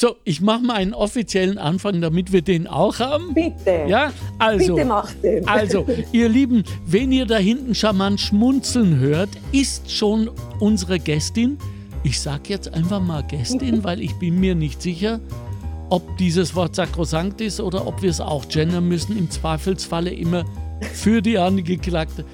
[0.00, 3.34] So, ich mache mal einen offiziellen Anfang, damit wir den auch haben.
[3.34, 3.86] Bitte.
[3.88, 4.76] Ja, also.
[4.76, 5.44] Bitte mach den.
[5.48, 10.30] Also, ihr Lieben, wenn ihr da hinten charmant schmunzeln hört, ist schon
[10.60, 11.58] unsere Gästin.
[12.04, 15.18] Ich sage jetzt einfach mal Gästin, weil ich bin mir nicht sicher,
[15.90, 19.18] ob dieses Wort sakrosankt ist oder ob wir es auch gendern müssen.
[19.18, 20.44] Im Zweifelsfalle immer
[20.92, 22.24] für die Angeklagte.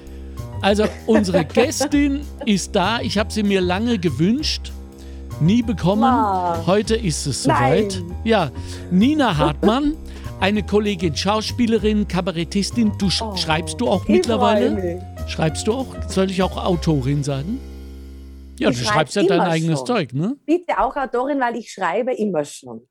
[0.61, 3.01] Also unsere Gästin ist da.
[3.01, 4.71] Ich habe sie mir lange gewünscht,
[5.41, 6.03] nie bekommen.
[6.65, 8.01] Heute ist es soweit.
[8.07, 8.15] Nein.
[8.23, 8.51] Ja,
[8.91, 9.95] Nina Hartmann,
[10.39, 12.93] eine Kollegin, Schauspielerin, Kabarettistin.
[12.97, 15.01] Du sch Oh, schreibst du auch ich mittlerweile?
[15.27, 15.87] Schreibst du auch?
[16.07, 17.59] Soll ich auch Autorin sein?
[18.57, 19.87] Ja, Ich du schreib schreibst ja dein eigenes schon.
[19.87, 20.35] Zeug, ne?
[20.45, 22.81] Bitte auch Autorin, weil ich schreibe immer schon.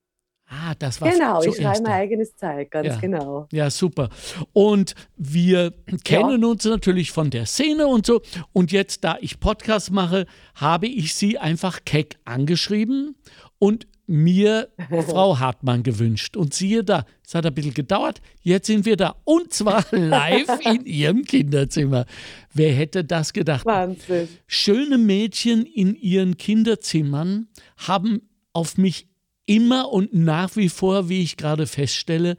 [0.47, 2.97] Ah, das war Genau, ich schreibe mein eigenes Zeug, ganz Ja.
[3.01, 3.49] genau.
[3.51, 4.11] Ja, super.
[4.53, 5.73] Und wir
[6.05, 8.21] kennen uns natürlich von der Szene und so.
[8.53, 13.17] Und jetzt, da ich Podcast mache, habe ich sie einfach keck angeschrieben
[13.59, 14.69] und mir
[15.09, 16.37] Frau Hartmann gewünscht.
[16.37, 18.21] Und siehe da, es hat ein bisschen gedauert.
[18.43, 19.17] Jetzt sind wir da.
[19.25, 22.05] Und zwar live in ihrem Kinderzimmer.
[22.53, 23.65] Wer hätte das gedacht?
[23.65, 24.29] Wahnsinn.
[24.47, 29.09] Schöne Mädchen in ihren Kinderzimmern haben auf mich
[29.47, 32.37] immer und nach wie vor, wie ich gerade feststelle,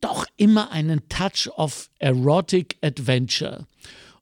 [0.00, 3.66] doch immer einen Touch of Erotic Adventure.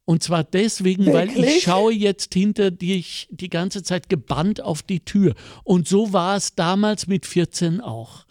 [0.04, 5.00] Und zwar deswegen, weil ich schaue jetzt hinter dich die ganze Zeit gebannt auf die
[5.00, 5.34] Tür.
[5.64, 8.24] Und so war es damals mit 14 auch.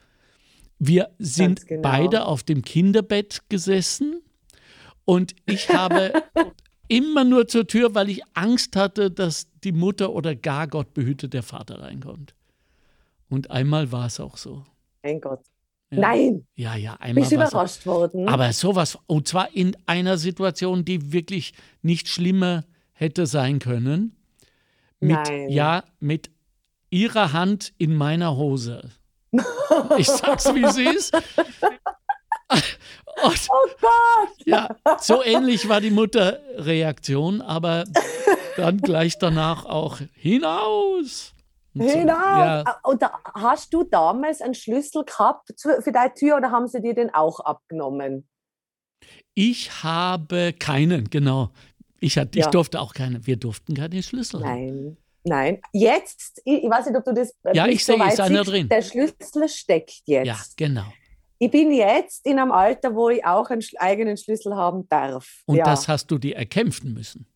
[0.79, 1.81] Wir sind genau.
[1.81, 4.21] beide auf dem Kinderbett gesessen
[5.03, 6.13] und ich habe
[6.87, 11.27] immer nur zur Tür, weil ich Angst hatte, dass die Mutter oder gar Gott behüte
[11.29, 12.34] der Vater reinkommt.
[13.35, 14.63] Und einmal war es auch so.
[15.03, 15.41] Mein Gott.
[15.91, 15.99] Ja.
[15.99, 17.51] Nein, Ja, ja, einmal bist war's auch.
[17.51, 18.29] überrascht worden?
[18.29, 22.63] Aber sowas, und zwar in einer Situation, die wirklich nicht schlimmer
[22.93, 24.15] hätte sein können.
[25.01, 25.49] Mit, Nein.
[25.49, 26.31] Ja, mit
[26.89, 28.91] ihrer Hand in meiner Hose.
[29.97, 31.13] Ich sag's, wie es ist.
[33.23, 34.29] Und, oh Gott!
[34.45, 37.83] ja, so ähnlich war die Mutterreaktion, aber
[38.55, 41.34] dann gleich danach auch hinaus.
[41.75, 41.97] Und so.
[41.97, 42.13] Genau.
[42.13, 46.81] Ja, Und da, hast du damals einen Schlüssel gehabt für deine Tür oder haben sie
[46.81, 48.27] dir den auch abgenommen?
[49.33, 51.51] ich habe keinen, genau.
[51.99, 52.51] Ich, hatte, ich Ja.
[52.51, 53.25] durfte auch keinen.
[53.27, 54.65] Wir durften keine Schlüssel haben.
[54.65, 54.97] Nein.
[55.23, 55.61] Nein.
[55.73, 58.43] Jetzt, ich, ich weiß nicht, ob du das äh, Ja, ich sehe, weit ist einer
[58.43, 58.69] drin.
[58.69, 60.25] Der Schlüssel steckt jetzt.
[60.27, 60.85] Ja, genau.
[61.37, 65.27] Ich bin jetzt in einem Alter, wo ich auch einen eigenen Schlüssel haben darf.
[65.45, 67.27] Und ja, das hast du dir erkämpfen müssen.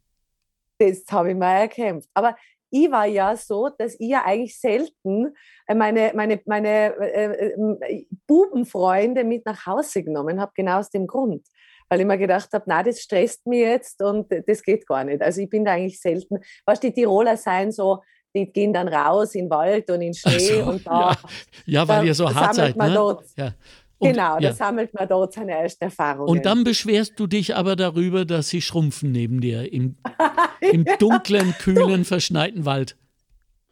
[0.78, 2.10] das habe ich mal erkämpft.
[2.14, 2.36] Aber
[2.72, 5.36] ich war ja so, dass ich ja eigentlich selten
[5.68, 11.08] äh, meine, meine, meine äh, äh, Bubenfreunde mit nach Hause genommen habe, genau aus dem
[11.08, 11.46] Grund.
[11.90, 15.22] Weil ich mir gedacht habe, na, das stresst mich jetzt und das geht gar nicht.
[15.24, 16.38] Also ich bin da eigentlich selten.
[16.66, 18.04] Was die Tiroler sein so,
[18.36, 21.18] die gehen dann raus in den Wald und in den Schnee so, und da, ja.
[21.66, 22.96] Ja, weil ihr so hart seid, man ne?
[22.96, 23.26] dort.
[23.36, 23.54] Ja.
[24.00, 24.40] Und, genau, ja.
[24.40, 26.30] da sammelt man dort seine ersten Erfahrungen.
[26.30, 29.98] Und dann beschwerst du dich aber darüber, dass sie schrumpfen neben dir im,
[30.62, 32.96] im dunklen, kühlen, verschneiten Wald.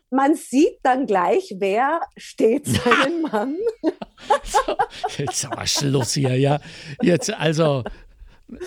[0.09, 3.55] man sieht dann gleich, wer steht seinen Mann.
[4.43, 4.75] So,
[5.17, 6.59] jetzt aber Schluss hier, ja.
[7.01, 7.83] Jetzt also,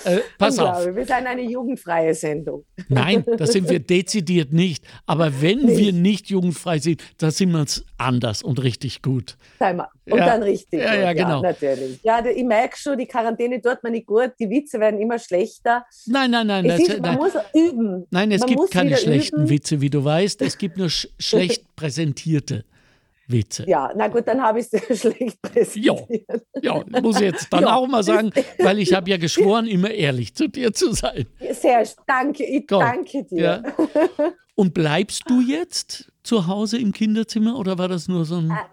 [0.05, 0.85] äh, pass auf.
[0.87, 2.65] Wir sind eine jugendfreie Sendung.
[2.89, 4.85] Nein, das sind wir dezidiert nicht.
[5.07, 5.79] Aber wenn Nicht.
[5.79, 9.37] wir nicht jugendfrei sind, dann sind wir es anders und richtig gut.
[9.59, 10.27] Und Ja.
[10.27, 10.81] dann richtig.
[10.81, 11.41] Ja, ja, genau.
[11.41, 12.01] natürlich.
[12.03, 15.85] Ja, ich merke schon, die Quarantäne tut mir nicht gut, die Witze werden immer schlechter.
[16.07, 16.65] Nein, nein, nein.
[16.67, 17.19] Es Das, ist, man nein.
[17.19, 18.07] muss üben.
[18.11, 19.49] Nein, es Man gibt keine schlechten üben.
[19.51, 20.43] Witze, wie du weißt.
[20.43, 22.65] Es gibt nur sch schlecht präsentierte
[23.31, 23.65] Witze.
[23.69, 26.07] Ja, na gut, dann habe ich es schlecht präsentiert.
[26.63, 27.77] Ja, muss ich jetzt dann Ja.
[27.77, 31.27] auch mal sagen, weil ich habe ja geschworen, immer ehrlich zu dir zu sein.
[31.53, 32.81] Sehr, danke, ich Gut.
[32.81, 33.41] danke dir.
[33.43, 33.63] Ja.
[34.55, 38.51] Und bleibst du jetzt zu Hause im Kinderzimmer oder war das nur so ein.
[38.51, 38.69] Ah.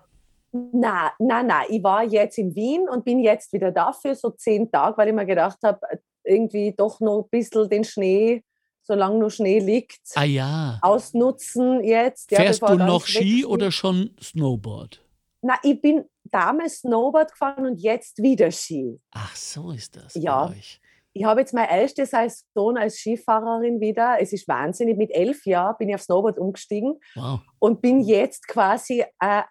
[0.71, 4.31] Na, na, na, ich war jetzt in Wien und bin jetzt wieder da für so
[4.31, 5.79] zehn Tage, weil ich mir gedacht habe,
[6.23, 8.43] irgendwie doch noch ein bisschen den Schnee,
[8.87, 10.79] solange noch Schnee liegt, Ah ja.
[10.81, 12.31] ausnutzen jetzt.
[12.31, 13.45] Ja, Fährst du noch Ski wegfliegt.
[13.47, 15.03] oder schon Snowboard?
[15.41, 18.99] Na, ich bin damals Snowboard gefahren und jetzt wieder Ski.
[19.11, 20.15] Ach, so ist das.
[20.15, 20.51] Ja.
[21.13, 24.17] Ich habe jetzt meine erste Saison als Skifahrerin wieder.
[24.19, 24.97] Es ist wahnsinnig.
[24.97, 27.39] Mit elf Jahren bin ich auf Snowboard umgestiegen Wow.
[27.59, 29.41] und bin jetzt quasi äh,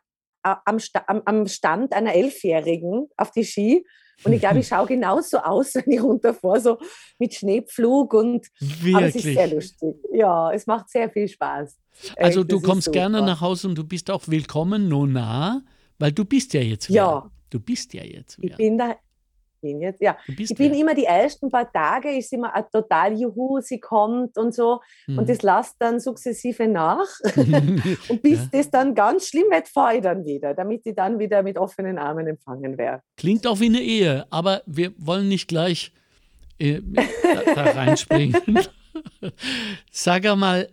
[0.45, 0.79] äh, am,
[1.25, 3.85] am Stand einer Elfjährigen auf die Ski.
[4.25, 6.79] Und ich glaube, ich schaue genauso aus, wenn ich runterfahre, so
[7.19, 8.47] mit Schneepflug und
[8.93, 9.53] aber es ist sehr Wirklich.
[9.55, 9.97] lustig.
[10.13, 11.77] Ja, es macht sehr viel Spaß.
[12.17, 15.63] Also Echt, du kommst gerne nach Hause und du bist auch willkommen, Nona,
[15.99, 16.97] weil du bist ja jetzt wieder.
[16.97, 17.31] Ja.
[17.51, 18.57] Du bist ja jetzt Ich wieder.
[18.57, 18.97] bin da,
[19.61, 20.17] bin jetzt, ja.
[20.27, 20.81] Ich bin wer?
[20.81, 24.81] immer die ersten paar Tage, ist immer ein total Juhu, sie kommt und so.
[25.07, 25.19] Mhm.
[25.19, 27.07] Und das lasst dann sukzessive nach.
[27.37, 28.49] und bis Ja.
[28.53, 31.99] das dann ganz schlimm wird, fahre ich dann wieder, damit ich dann wieder mit offenen
[31.99, 33.03] Armen empfangen werde.
[33.17, 35.93] Klingt auch wie eine Ehe, aber wir wollen nicht gleich
[36.59, 37.03] äh, da,
[37.55, 38.37] da reinspringen.
[39.91, 40.69] Sag mal,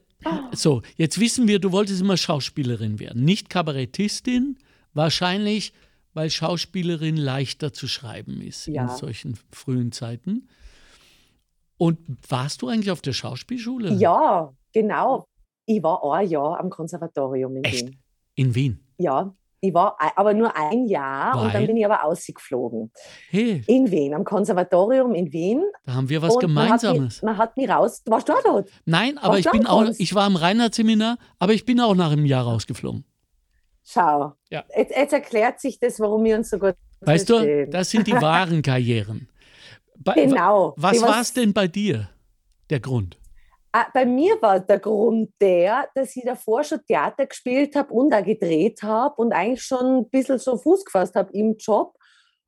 [0.53, 4.57] so, jetzt wissen wir, du wolltest immer Schauspielerin werden, nicht Kabarettistin,
[4.93, 5.73] wahrscheinlich,
[6.13, 8.87] weil Schauspielerin leichter zu schreiben ist in Ja.
[8.87, 10.47] solchen frühen Zeiten.
[11.77, 11.99] Und
[12.29, 13.93] warst du eigentlich auf der Schauspielschule?
[13.93, 15.25] Ja, genau.
[15.65, 17.87] Ich war ein Jahr am Konservatorium in Echt?
[17.87, 17.97] Wien.
[18.35, 18.79] In Wien.
[18.97, 21.53] Ja, ich war aber nur ein Jahr und Weil?
[21.53, 22.91] dann bin ich aber ausgeflogen.
[23.29, 25.63] Hey, In Wien, am Konservatorium in Wien.
[25.85, 27.15] da haben wir was und man hat, Gemeinsames.
[27.15, 28.01] mich, man hat mich raus.
[28.05, 28.69] Warst du auch dort?
[28.85, 32.25] Nein, aber ich bin auch, ich war im Reinhardt-Seminar, aber ich bin auch nach einem
[32.25, 33.05] Jahr rausgeflogen.
[33.83, 34.33] Schau.
[34.49, 34.63] Ja.
[34.75, 37.71] Jetzt, jetzt erklärt sich das, warum wir uns so gut Weißt du, verstehen.
[37.71, 39.27] das sind die wahren Karrieren.
[39.97, 40.73] Bei, genau.
[40.77, 42.09] Was war es denn bei dir,
[42.69, 43.17] der Grund?
[43.71, 48.13] Ah, Bei mir war der Grund der, dass ich davor schon Theater gespielt habe und
[48.13, 51.95] auch gedreht habe und eigentlich schon ein bisschen so Fuß gefasst habe im Job.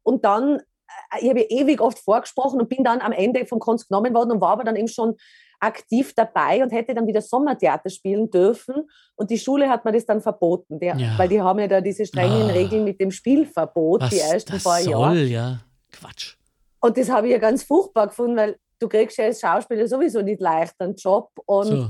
[0.03, 3.59] Und dann, äh, ich habe ja ewig oft vorgesprochen und bin dann am Ende vom
[3.59, 5.15] Kunst genommen worden und war aber dann eben schon
[5.59, 8.87] aktiv dabei und hätte dann wieder Sommertheater spielen dürfen.
[9.15, 11.17] Und die Schule hat mir das dann verboten, der, Ja.
[11.17, 12.53] weil die haben ja da diese strengen Ah.
[12.53, 15.23] Regeln mit dem Spielverbot, Was die ersten paar Jahre.
[15.23, 15.59] ja.
[15.91, 16.35] Quatsch.
[16.81, 20.21] Und das habe ich ja ganz furchtbar gefunden, weil du kriegst ja als Schauspieler sowieso
[20.21, 21.29] nicht leicht einen Job.
[21.45, 21.87] Und So.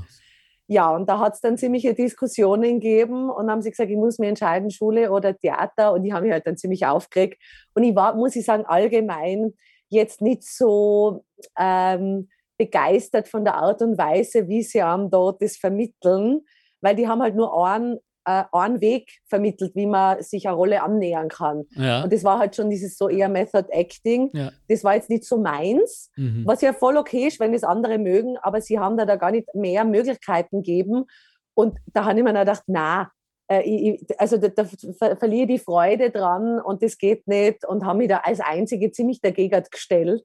[0.68, 4.20] ja, und da hat es dann ziemliche Diskussionen gegeben und haben sie gesagt, ich muss
[4.20, 5.92] mir entscheiden, Schule oder Theater.
[5.94, 7.42] Und die haben mich halt dann ziemlich aufgeregt.
[7.74, 9.54] Und ich war, muss ich sagen, allgemein
[9.90, 11.26] jetzt nicht so
[11.58, 16.42] ähm, begeistert von der Art und Weise, wie sie am dort das vermitteln,
[16.82, 20.84] weil die haben halt nur einen, äh, einen Weg vermittelt, wie man sich eine Rolle
[20.84, 21.64] annähern kann.
[21.72, 22.04] Ja.
[22.04, 24.30] Und das war halt schon dieses so eher Method Acting.
[24.34, 24.52] ja.
[24.68, 26.12] Das war jetzt nicht so meins.
[26.16, 26.44] Mhm.
[26.46, 29.32] Was ja voll okay ist, wenn das andere mögen, aber sie haben da, da gar
[29.32, 31.06] nicht mehr Möglichkeiten gegeben.
[31.54, 33.12] Und da habe ich mir dann gedacht, na,
[33.48, 37.86] äh, also da, da ver verliere ich die Freude dran und das geht nicht und
[37.86, 40.24] habe mich da als Einzige ziemlich dagegen gestellt.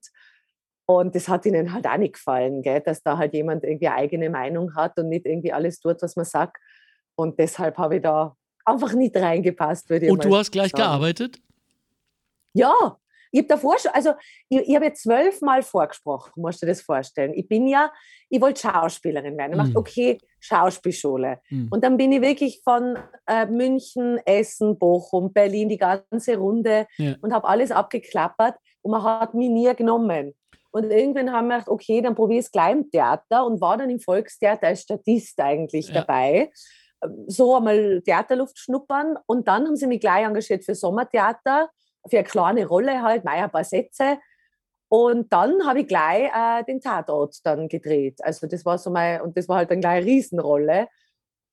[0.90, 2.81] Und das hat ihnen halt auch nicht gefallen, gell?
[2.81, 6.16] dass da halt jemand irgendwie eine eigene Meinung hat und nicht irgendwie alles tut, was
[6.16, 6.56] man sagt.
[7.14, 8.34] Und deshalb habe ich da
[8.64, 10.82] einfach nicht reingepasst, würde ich Und du hast gleich sagen.
[10.82, 11.38] gearbeitet?
[12.54, 12.75] Ja,
[13.31, 14.14] ich habe davor schon, also
[14.48, 17.32] ich, ich habe jetzt zwölfmal vorgesprochen, musst du dir das vorstellen.
[17.34, 17.92] Ich bin ja,
[18.28, 19.52] ich wollte Schauspielerin werden.
[19.52, 19.64] Ich Mhm.
[19.66, 21.38] dachte, okay, Schauspielschule.
[21.50, 21.69] Mhm.
[21.70, 22.98] Und dann bin ich wirklich von
[23.28, 27.14] äh, München, Essen, Bochum, Berlin, die ganze Runde Ja.
[27.20, 30.34] und habe alles abgeklappert und man hat mich nie genommen.
[30.72, 33.76] Und irgendwann haben wir gedacht, okay, dann probiere ich es gleich im Theater und war
[33.76, 35.94] dann im Volkstheater als Statist eigentlich Ja.
[36.02, 36.50] dabei.
[37.26, 41.70] So einmal Theaterluft schnuppern und dann haben sie mich gleich engagiert für Sommertheater,
[42.08, 44.19] für eine kleine Rolle halt, naja, ein paar Sätze.
[44.88, 48.19] Und dann habe ich gleich äh, den Tatort dann gedreht.
[48.23, 50.88] Also das war so mein, und das war halt dann gleich eine Riesenrolle.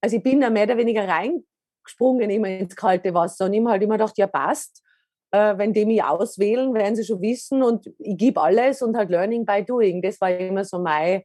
[0.02, 3.84] Also ich bin da mehr oder weniger reingesprungen immer ins kalte Wasser und immer halt
[3.84, 4.84] immer gedacht, ja passt.
[5.32, 9.10] Äh, wenn die mich auswählen, werden sie schon wissen und ich gebe alles und halt
[9.10, 10.02] Learning by Doing.
[10.02, 11.24] Das war immer so meine,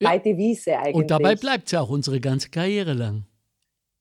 [0.00, 0.08] Ja.
[0.10, 0.94] meine Devise eigentlich.
[0.94, 3.24] Und dabei bleibt es ja auch unsere ganze Karriere lang.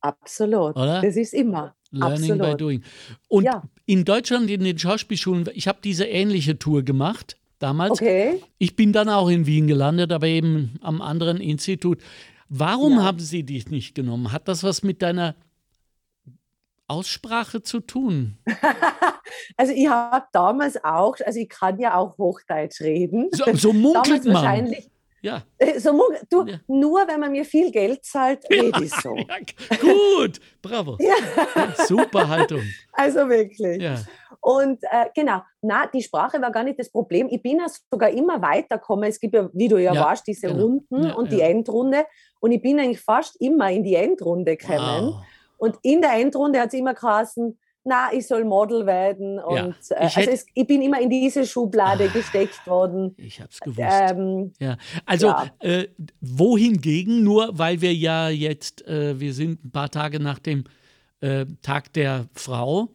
[0.02, 0.76] Absolut.
[0.76, 1.02] Oder?
[1.02, 1.76] Das ist immer.
[1.92, 2.62] Learning by Absolut.
[2.62, 2.84] doing.
[3.28, 3.64] Und Ja.
[3.86, 7.94] in Deutschland, in den Schauspielschulen, ich habe diese ähnliche Tour gemacht damals.
[7.94, 8.42] Okay.
[8.60, 12.00] Ich bin dann auch in Wien gelandet, aber eben am anderen Institut.
[12.48, 13.04] Warum Ja.
[13.04, 14.32] haben sie dich nicht genommen?
[14.32, 15.36] Hat das was mit deiner
[16.90, 18.38] Aussprache zu tun?
[19.58, 23.30] Also ich habe damals auch, also ich kann ja auch Hochdeutsch reden.
[23.32, 24.34] So, so munkelt man.
[24.34, 24.90] wahrscheinlich.
[25.22, 25.44] Ja.
[25.60, 25.92] äh, So,
[26.32, 26.58] du, Ja.
[26.68, 29.16] nur wenn man mir viel Geld zahlt, rede ich so.
[29.18, 29.26] ja.
[29.80, 30.98] Gut, bravo.
[31.00, 31.14] Ja,
[31.86, 32.62] Super Haltung.
[32.94, 33.82] also wirklich.
[33.82, 34.02] Ja.
[34.42, 37.28] Und äh, genau, na, die Sprache war gar nicht das Problem.
[37.30, 39.10] Ich bin ja sogar immer weitergekommen.
[39.10, 40.64] Es gibt ja, wie du ja, Ja, weißt, diese genau.
[40.64, 41.38] Runden Ja, und ja.
[41.38, 42.06] die Endrunde.
[42.40, 45.08] Und ich bin eigentlich fast immer in die Endrunde gekommen.
[45.14, 45.24] Wow.
[45.60, 49.40] Und in der Endrunde hat es immer geheißen, na, ich soll Model werden.
[49.40, 52.14] Und äh, ich also es, ich bin immer in diese Schublade Ah.
[52.14, 53.16] gesteckt worden.
[53.18, 53.80] Ich hab's gewusst.
[53.80, 55.50] Ähm, Ja, also Ja.
[55.60, 55.88] Äh,
[56.22, 60.64] wohingegen, nur weil wir ja jetzt, äh, wir sind ein paar Tage nach dem
[61.22, 62.90] äh, Tag der Frau,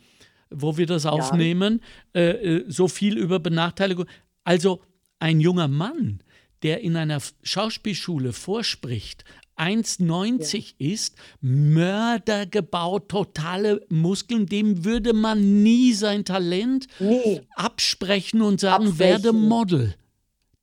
[0.51, 1.81] wo wir das aufnehmen,
[2.15, 4.07] äh, äh, so viel über Benachteiligung.
[4.45, 4.81] Also
[5.19, 6.21] ein junger Mann,
[6.63, 9.25] der in einer Schauspielschule vorspricht,
[9.57, 17.41] 1,90 ist, Mörder gebaut, totale Muskeln, dem würde man nie sein Talent nie.
[17.55, 18.99] absprechen und sagen, Absprechen.
[18.99, 19.95] werde Model.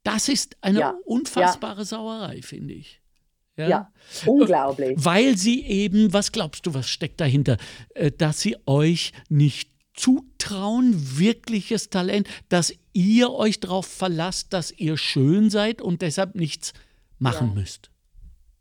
[0.04, 3.02] Das ist eine Ja, unfassbare Sauerei, finde ich.
[3.58, 3.92] Ja,
[4.26, 4.98] unglaublich.
[4.98, 7.58] Weil sie eben, was glaubst du, was steckt dahinter?
[7.94, 14.98] Äh, Dass sie euch nicht zutrauen, wirkliches Talent, dass ihr euch darauf verlasst, dass ihr
[14.98, 16.74] schön seid und deshalb nichts
[17.20, 17.54] machen ja.
[17.54, 17.91] müsst?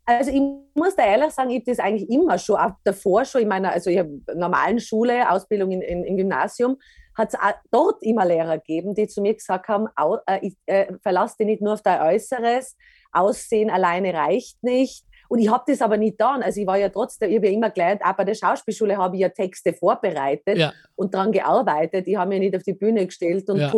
[0.05, 0.41] Also ich
[0.73, 3.71] muss da ehrlich sagen, ich habe das eigentlich immer schon, auch davor schon in meiner,
[3.71, 6.77] also ich habe normalen Schule, Ausbildung in, in, im Gymnasium,
[7.15, 7.39] hat es
[7.69, 11.45] dort immer Lehrer gegeben, die zu mir gesagt haben, au, äh, ich, äh, verlass dich
[11.45, 12.77] nicht nur auf dein Äußeres,
[13.11, 15.05] Aussehen alleine reicht nicht.
[15.27, 16.43] Und ich habe das aber nicht getan.
[16.43, 19.15] Also ich war ja trotzdem, ich habe ja immer gelernt, auch bei der Schauspielschule habe
[19.15, 20.73] ich ja Texte vorbereitet ja.
[20.95, 22.07] und daran gearbeitet.
[22.07, 23.71] Ich habe mich nicht auf die Bühne gestellt und ja.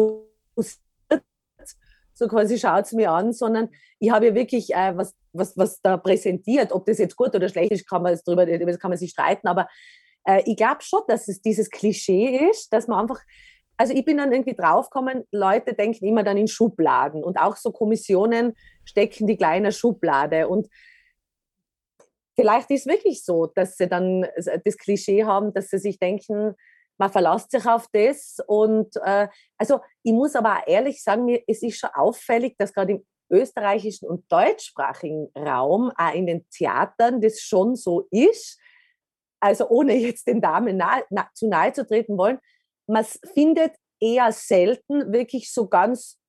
[2.13, 5.81] So quasi schaut es mir an, sondern ich habe ja wirklich äh, was, was, was
[5.81, 6.71] da präsentiert.
[6.71, 9.47] Ob das jetzt gut oder schlecht ist, kann man, drüber, kann man sich streiten.
[9.47, 9.67] Aber
[10.25, 13.21] äh, ich glaube schon, dass es dieses Klischee ist, dass man einfach,
[13.77, 17.71] also ich bin dann irgendwie draufgekommen, Leute denken immer dann in Schubladen und auch so
[17.71, 18.53] Kommissionen
[18.85, 20.67] stecken die kleine Schublade und
[22.35, 26.55] vielleicht ist es wirklich so, dass sie dann das Klischee haben, dass sie sich denken,
[26.97, 31.41] man verlässt sich auf das und äh, also ich muss aber auch ehrlich sagen, mir,
[31.47, 37.19] es ist schon auffällig, dass gerade im österreichischen und deutschsprachigen Raum, auch in den Theatern,
[37.19, 38.59] das schon so ist,
[39.39, 42.39] also ohne jetzt den Damen nahe, na, zu nahe zu treten wollen,
[42.87, 46.19] man findet eher selten wirklich so ganz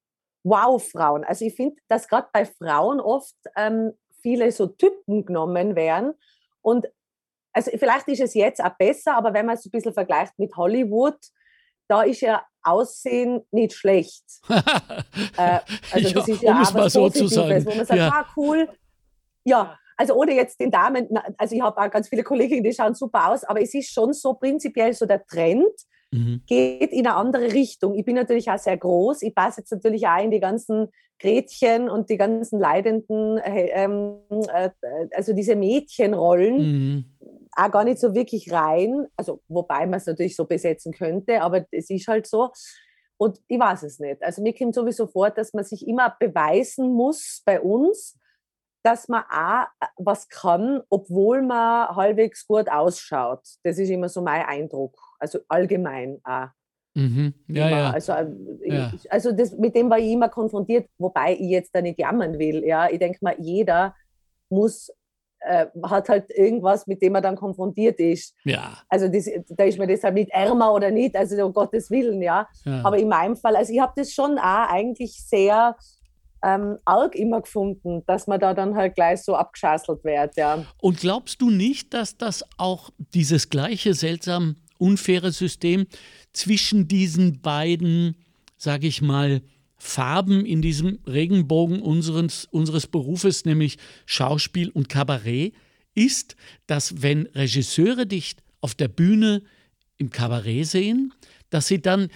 [0.44, 1.24] Wow-Frauen.
[1.24, 3.92] Also ich finde, dass gerade bei Frauen oft ähm,
[4.22, 6.14] viele so Typen genommen werden.
[6.60, 6.86] Und
[7.54, 10.54] also vielleicht ist es jetzt auch besser, aber wenn man es ein bisschen vergleicht mit
[10.56, 11.16] Hollywood,
[11.88, 14.24] da ist ja Aussehen nicht schlecht.
[14.48, 15.60] äh,
[15.92, 17.64] also das ja, ist ja um es mal so sagen.
[17.66, 18.10] wo man sagt, ja.
[18.10, 18.68] ah cool,
[19.44, 22.94] ja, also ohne jetzt den Damen, also ich habe auch ganz viele Kolleginnen, die schauen
[22.94, 25.68] super aus, aber es ist schon so prinzipiell so der Trend,
[26.10, 26.42] mhm.
[26.46, 27.94] geht in eine andere Richtung.
[27.94, 30.88] Ich bin natürlich auch sehr groß, ich passe jetzt natürlich auch in die ganzen
[31.20, 34.16] Gretchen und die ganzen leidenden, äh, ähm,
[34.52, 34.70] äh,
[35.14, 37.04] also diese Mädchenrollen, mhm.
[37.56, 41.66] Auch gar nicht so wirklich rein, also wobei man es natürlich so besetzen könnte, aber
[41.70, 42.50] es ist halt so.
[43.16, 44.22] Und ich weiß es nicht.
[44.22, 48.18] Also mir kommt sowieso vor, dass man sich immer beweisen muss bei uns,
[48.82, 53.40] dass man auch äh, was kann, obwohl man halbwegs gut ausschaut.
[53.62, 54.98] Das ist immer so mein Eindruck.
[55.18, 56.48] Also allgemein auch.
[56.94, 57.34] Mhm.
[57.48, 57.90] Ja, ja.
[57.90, 58.26] Also, äh,
[58.64, 58.92] ja.
[58.94, 62.38] Ich, also das, mit dem war ich immer konfrontiert, wobei ich jetzt da nicht jammern
[62.38, 62.64] will.
[62.64, 63.94] Ja, ich denke mal, jeder
[64.48, 64.92] muss
[65.44, 68.34] äh, hat halt irgendwas, mit dem er dann konfrontiert ist.
[68.44, 68.78] Ja.
[68.88, 72.48] Also das, da ist mir deshalb nicht ärmer oder nicht, also um Gottes Willen, ja.
[72.64, 72.82] ja.
[72.84, 75.76] Aber in meinem Fall, also ich habe das schon auch eigentlich sehr
[76.44, 80.36] ähm, arg immer gefunden, dass man da dann halt gleich so abgeschasselt wird.
[80.36, 80.64] Ja.
[80.80, 85.86] Und glaubst du nicht, dass das auch dieses gleiche seltsam unfaire System
[86.32, 88.16] zwischen diesen beiden,
[88.56, 89.40] sage ich mal,
[89.84, 93.76] Farben in diesem Regenbogen unseres, unseres Berufes, nämlich
[94.06, 95.52] Schauspiel und Kabarett,
[95.94, 96.36] ist,
[96.66, 99.42] dass wenn Regisseure dich auf der Bühne
[99.98, 101.12] im Kabarett sehen,
[101.50, 102.08] dass sie dann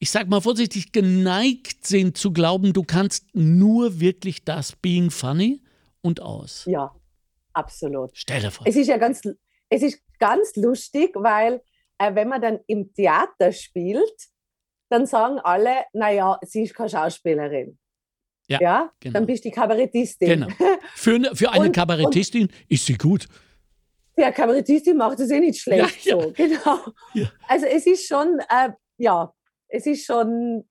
[0.00, 5.62] ich sag mal vorsichtig, geneigt sind zu glauben, du kannst nur wirklich das Being Funny
[6.00, 6.64] und aus.
[6.66, 6.92] Ja,
[7.52, 8.10] absolut.
[8.14, 8.66] Stell dir vor.
[8.66, 9.22] Es ist ja ganz,
[9.68, 11.62] es ist ganz lustig, weil
[11.98, 14.31] äh, wenn man dann im Theater spielt,
[14.92, 17.78] dann sagen alle, naja, sie ist keine Schauspielerin.
[18.48, 18.92] Ja, ja?
[19.00, 19.14] Genau.
[19.14, 20.28] dann bist du die Kabarettistin.
[20.28, 20.48] Genau.
[20.94, 23.26] Für, für eine und, Kabarettistin und, ist sie gut.
[24.16, 26.78] Ja, Kabarettistin macht es eh nicht schlecht ja, so, genau.
[27.14, 27.32] Ja.
[27.48, 29.32] Also es ist schon, äh, ja,
[29.68, 30.68] es ist schon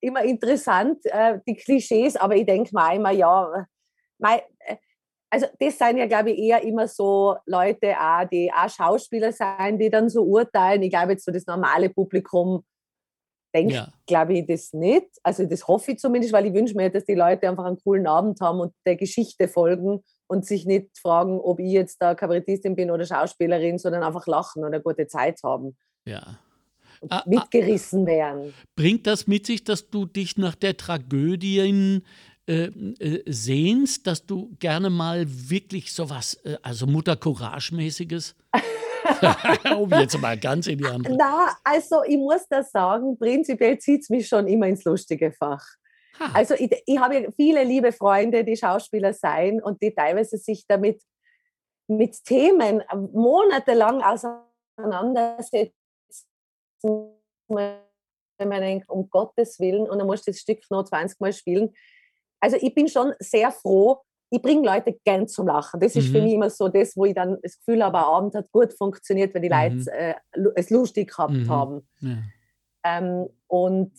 [0.00, 3.66] immer interessant, äh, die Klischees, aber ich denke mal immer, ja,
[4.18, 4.76] mein, äh,
[5.30, 9.78] also das sind ja, glaube ich, eher immer so Leute, auch, die auch Schauspieler sein,
[9.78, 10.82] die dann so urteilen.
[10.82, 12.64] Ich glaube, jetzt so das normale Publikum
[13.54, 13.88] denkt, ja.
[14.06, 15.06] glaube ich, das nicht.
[15.22, 18.06] Also das hoffe ich zumindest, weil ich wünsche mir, dass die Leute einfach einen coolen
[18.06, 22.76] Abend haben und der Geschichte folgen und sich nicht fragen, ob ich jetzt da Kabarettistin
[22.76, 25.76] bin oder Schauspielerin, sondern einfach lachen und eine gute Zeit haben.
[26.04, 26.38] Ja
[27.08, 28.52] ah, mitgerissen werden.
[28.76, 32.02] Bringt das mit sich, dass du dich nach der Tragödie
[32.46, 38.34] äh, äh, sehnst, dass du gerne mal wirklich sowas, äh, also Mutter Courage-mäßiges?
[39.76, 41.14] um jetzt mal ganz in die andere.
[41.16, 45.64] Na, also ich muss da sagen, prinzipiell zieht es mich schon immer ins lustige Fach.
[46.18, 46.30] Ha.
[46.34, 51.02] Also ich, ich habe viele liebe Freunde, die Schauspieler sein und die teilweise sich damit
[51.88, 55.72] mit Themen monatelang auseinandersetzen
[58.40, 61.32] wenn man denkt, um Gottes Willen, und dann musst du das Stück noch 20 Mal
[61.32, 61.72] spielen.
[62.40, 64.00] Also ich bin schon sehr froh,
[64.30, 65.80] ich bringe Leute gern zum Lachen.
[65.80, 66.12] Das ist mhm.
[66.12, 68.72] für mich immer so das, wo ich dann das Gefühl habe, der Abend hat gut
[68.72, 69.84] funktioniert, weil die mhm.
[69.84, 70.14] Leute äh,
[70.54, 71.48] es lustig gehabt mhm.
[71.48, 71.88] haben.
[72.00, 72.18] Ja.
[72.84, 73.92] Ähm, und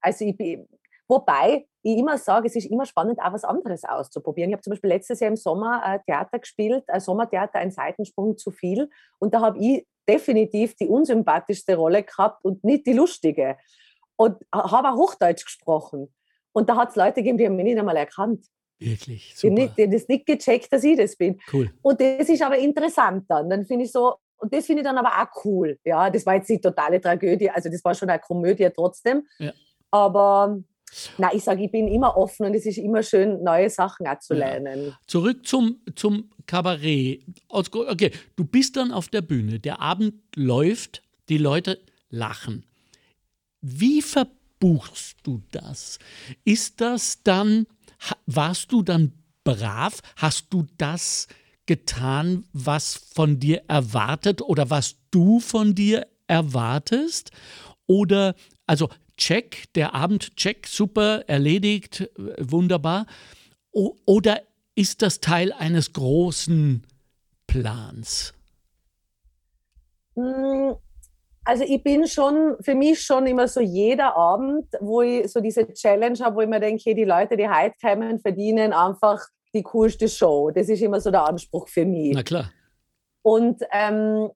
[0.00, 0.66] also ich bin,
[1.06, 4.50] wobei ich immer sage, es ist immer spannend, auch was anderes auszuprobieren.
[4.50, 8.36] Ich habe zum Beispiel letztes Jahr im Sommer äh, Theater gespielt, ein Sommertheater, ein Seitensprung
[8.38, 8.88] zu viel.
[9.18, 13.58] Und da habe ich definitiv die unsympathischste Rolle gehabt und nicht die lustige.
[14.16, 16.12] Und habe auch Hochdeutsch gesprochen.
[16.52, 18.46] Und da hat es Leute gegeben, die haben mich nicht einmal erkannt.
[18.78, 19.68] Wirklich, Die, super.
[19.76, 21.40] die haben das nicht gecheckt, dass ich das bin.
[21.52, 21.70] Cool.
[21.82, 23.50] Und das ist aber interessant dann.
[23.50, 25.78] Dann finde ich so, und das finde ich dann aber auch cool.
[25.84, 29.26] Ja, das war jetzt die totale Tragödie, also das war schon eine Komödie trotzdem.
[29.38, 29.52] Ja.
[29.90, 30.62] Aber
[31.18, 34.34] na, ich sage, ich bin immer offen und es ist immer schön, neue Sachen zu
[34.34, 34.58] Ja.
[35.06, 37.24] Zurück zum, zum Kabarett.
[37.48, 41.80] Okay, du bist dann auf der Bühne, der Abend läuft, die Leute
[42.10, 42.64] lachen.
[43.60, 45.98] Wie verbuchst du das?
[46.44, 47.66] Ist das dann,
[48.26, 49.12] warst du dann
[49.44, 50.00] brav?
[50.16, 51.28] Hast du das
[51.66, 57.30] getan, was von dir erwartet oder was du von dir erwartest?
[57.86, 58.34] Oder,
[58.66, 63.06] also check, der Abend, check, super, erledigt, wunderbar.
[63.72, 64.42] O oder
[64.74, 66.86] ist das Teil eines großen
[67.46, 68.32] Plans?
[71.48, 75.66] Also ich bin schon, für mich schon immer so jeder Abend, wo ich so diese
[75.72, 79.18] Challenge habe, wo ich mir denke, hey, die Leute, die heute kommen, verdienen einfach
[79.54, 80.50] die coolste Show.
[80.50, 82.12] Das ist immer so der Anspruch für mich.
[82.14, 82.52] Na klar.
[83.22, 84.28] Und ähm,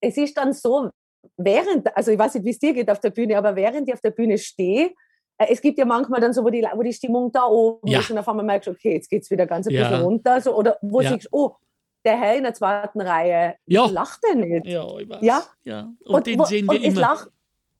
[0.00, 0.90] es ist dann so,
[1.36, 3.94] während, also ich weiß nicht, wie es dir geht auf der Bühne, aber während ich
[3.94, 4.92] auf der Bühne stehe,
[5.38, 7.98] äh, es gibt ja manchmal dann so, wo die, wo die Stimmung da oben Ja.
[7.98, 9.88] ist und auf einmal merkst du, okay, jetzt geht es wieder ganz ein Ja.
[9.88, 10.40] bisschen runter.
[10.40, 11.10] So, oder wo Ja.
[11.10, 11.56] du siehst, oh,
[12.04, 13.86] der Herr in der zweiten Reihe Ja.
[13.86, 14.66] lacht er nicht.
[14.66, 15.18] Ja, ich weiß.
[15.22, 15.42] Ja.
[15.64, 15.88] ja.
[16.04, 17.00] Und, den wo- sehen wir und es immer.
[17.00, 17.26] Lach,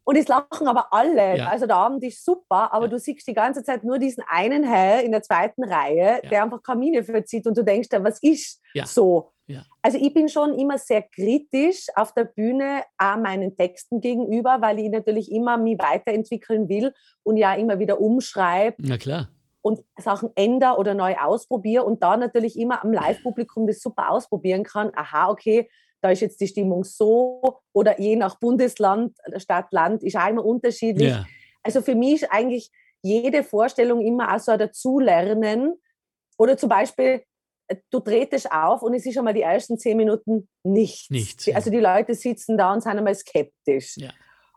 [0.04, 1.36] und es lachen aber alle.
[1.38, 1.48] Ja.
[1.48, 2.90] Also der Abend ist super, aber Ja.
[2.90, 6.28] du siehst die ganze Zeit nur diesen einen Herr in der zweiten Reihe, Ja.
[6.28, 8.84] der einfach Kamine verzieht und du denkst, was ist Ja.
[8.86, 9.32] so?
[9.46, 9.64] Ja.
[9.82, 14.78] Also ich bin schon immer sehr kritisch auf der Bühne auch meinen Texten gegenüber, weil
[14.78, 19.28] ich natürlich immer mich weiterentwickeln will und ja immer wieder umschreibe Na klar.
[19.62, 24.64] Und Sachen ändere oder neu ausprobiere und da natürlich immer am Live-Publikum das super ausprobieren
[24.64, 24.90] kann.
[24.94, 30.16] Aha, okay, da ist jetzt die Stimmung so oder je nach Bundesland, Stadt, Land ist
[30.16, 31.10] auch immer unterschiedlich.
[31.10, 31.26] Ja.
[31.62, 32.70] Also für mich ist eigentlich
[33.02, 35.74] jede Vorstellung immer auch so ein Dazulernen
[36.38, 37.22] oder zum Beispiel,
[37.68, 41.08] äh, du tretest auf und es ist einmal die ersten zehn Minuten nichts.
[41.10, 41.54] Nichts, ja.
[41.54, 43.96] Also die Leute sitzen da und sind einmal skeptisch.
[43.96, 44.10] Ja.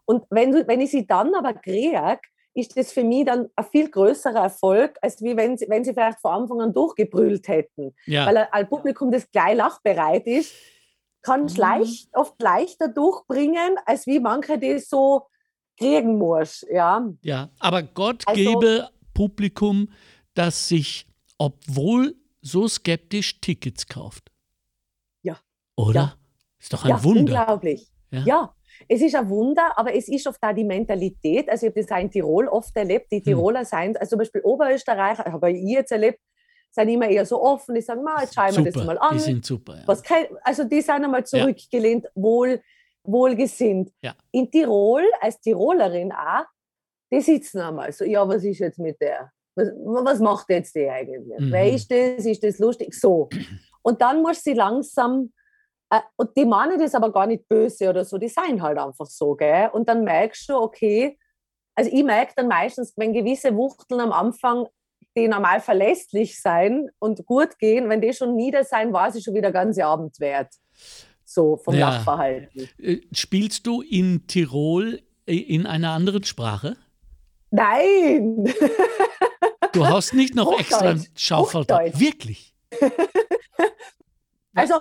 [0.05, 2.19] Und wenn, du, wenn ich sie dann aber kriege,
[2.55, 5.93] ist das für mich dann ein viel größerer Erfolg, als wie wenn sie, wenn sie
[5.93, 7.93] vielleicht von Anfang an durchgebrüllt hätten.
[8.05, 8.25] Ja.
[8.25, 10.53] Weil ein, Publikum, das gleich lachbereit ist,
[11.21, 11.59] kann es Mhm.
[11.59, 15.27] leicht, oft leichter durchbringen, als wie manche, die so
[15.77, 16.65] kriegen muss.
[16.71, 17.05] Ja.
[17.21, 19.89] Ja, aber Gott Also- gebe Publikum,
[20.33, 24.31] das sich, obwohl so skeptisch, Tickets kauft.
[25.23, 25.37] Ja.
[25.75, 25.93] Oder?
[25.99, 26.13] Ja.
[26.59, 27.19] Ist doch ein ja, Wunder.
[27.19, 27.91] unglaublich.
[28.11, 28.23] Ja.
[28.25, 28.54] Ja.
[28.87, 31.49] Es ist ein Wunder, aber es ist oft auch die Mentalität.
[31.49, 33.11] Also ich habe das auch in Tirol oft erlebt.
[33.11, 33.19] Hm.
[33.19, 36.19] Die Tiroler sind, also zum Beispiel Oberösterreicher, habe ich jetzt erlebt,
[36.71, 37.75] sind immer eher so offen.
[37.75, 39.13] Die sagen, mal, jetzt schauen wir das mal an.
[39.13, 39.75] die sind super.
[39.77, 39.83] Ja.
[39.85, 42.61] Was kein, also die sind einmal zurückgelehnt, wohl,
[43.03, 43.91] wohlgesinnt.
[44.01, 44.15] Ja.
[44.31, 46.45] In Tirol, als Tirolerin auch,
[47.11, 49.31] die sitzen einmal so, ja, was ist jetzt mit der?
[49.55, 51.39] Was, was macht jetzt die eigentlich?
[51.39, 51.51] Mhm.
[51.51, 52.25] Wer ist das?
[52.25, 52.93] Ist das lustig?
[52.93, 53.29] So.
[53.81, 55.31] Und dann muss sie langsam,
[56.15, 59.35] und die meinen das aber gar nicht böse oder so, die seien halt einfach so,
[59.35, 59.69] gell?
[59.71, 61.17] Und dann merkst du, okay,
[61.75, 64.67] also ich merke dann meistens, wenn gewisse Wuchteln am Anfang,
[65.17, 69.33] die normal verlässlich sein und gut gehen, wenn die schon nieder sein, war sie schon
[69.33, 70.53] wieder ganze Abend wert.
[71.23, 71.89] So vom Ja.
[71.89, 72.69] Lachverhalten.
[72.77, 76.77] Äh, Spielst du in Tirol äh, in einer anderen Sprache?
[77.51, 78.53] Nein!
[79.71, 81.09] Du hast nicht noch extra Hochdeutsch.
[81.17, 81.79] Schaufel da.
[81.79, 81.99] Hochdeutsch.
[81.99, 82.53] Wirklich?
[84.53, 84.75] Also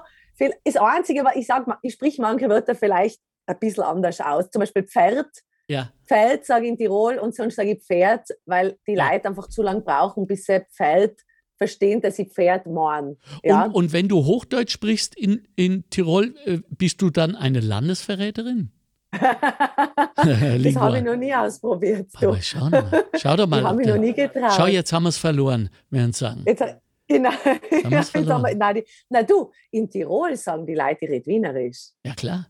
[0.64, 4.50] das Einzige, was ich sage, ich sprich manche Wörter vielleicht ein bisschen anders aus.
[4.50, 5.28] Zum Beispiel Pferd.
[5.68, 5.90] Ja.
[6.06, 9.10] Pferd sage ich in Tirol und sonst sage ich Pferd, weil die Ja.
[9.12, 11.18] Leute einfach zu lange brauchen, bis sie Pferd
[11.56, 13.16] verstehen, dass sie Pferd meinen.
[13.42, 13.64] Ja?
[13.66, 18.72] Und, und wenn du Hochdeutsch sprichst in, in Tirol, äh, bist du dann eine Landesverräterin?
[19.14, 22.08] das habe ich noch nie ausprobiert.
[22.16, 23.04] Aber schau, mal.
[23.16, 23.60] schau doch mal.
[23.62, 24.52] Ob habe ich der- noch nie getraut.
[24.56, 26.42] Schau, jetzt haben wir es verloren, werden sie sagen.
[26.46, 26.62] Jetzt,
[27.08, 27.30] genau.
[27.30, 31.90] wir- nein, die, na du, in Tirol sagen die Leute, ich rede Wienerisch.
[32.04, 32.46] Ja, klar.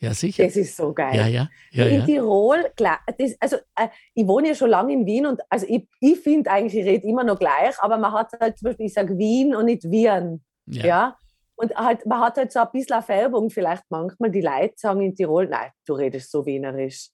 [0.00, 0.44] Ja, sicher.
[0.44, 1.14] Das ist so geil.
[1.14, 1.48] Ja, ja.
[1.70, 2.04] ja, in ja.
[2.06, 5.86] Tirol, klar, das, also äh, ich wohne ja schon lange in Wien und also ich,
[6.00, 8.94] ich finde eigentlich, ich rede immer noch gleich, aber man hat halt zum Beispiel, ich
[8.94, 10.44] sage Wien und nicht Wien.
[10.66, 10.84] Ja.
[10.84, 11.16] ja.
[11.54, 14.32] Und halt, man hat halt so ein bisschen eine Färbung vielleicht manchmal.
[14.32, 17.10] Die Leute sagen in Tirol, nein, du redest so Wienerisch.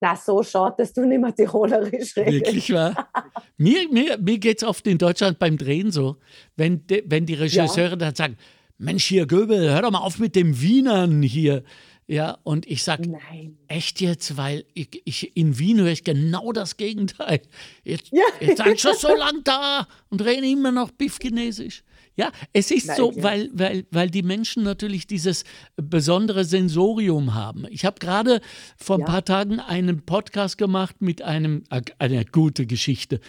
[0.00, 2.32] Na, so schade, dass du nicht mehr Tirolerisch redest.
[2.46, 3.08] Wirklich wahr?
[3.56, 6.16] mir mir, mir geht es oft in Deutschland beim Drehen so,
[6.56, 8.36] wenn, de, wenn die Regisseure dann sagen,
[8.76, 11.62] Mensch, hier Göbel, hör doch mal auf mit dem Wienern hier.
[12.06, 13.56] Ja, und ich sage, Nein.
[13.66, 17.40] echt jetzt, weil ich, ich, in Wien höre ich genau das Gegenteil.
[17.82, 18.24] Jetzt, Ja.
[18.40, 21.82] jetzt seid schon so lang da und reden immer noch Biffchinesisch.
[22.16, 23.22] Ja, es ist Na, so, okay.
[23.22, 25.42] weil, weil, weil die Menschen natürlich dieses
[25.76, 27.66] besondere Sensorium haben.
[27.70, 28.40] Ich habe gerade
[28.76, 29.06] vor ein Ja.
[29.06, 33.20] paar Tagen einen Podcast gemacht mit einem, äh, eine gute Geschichte,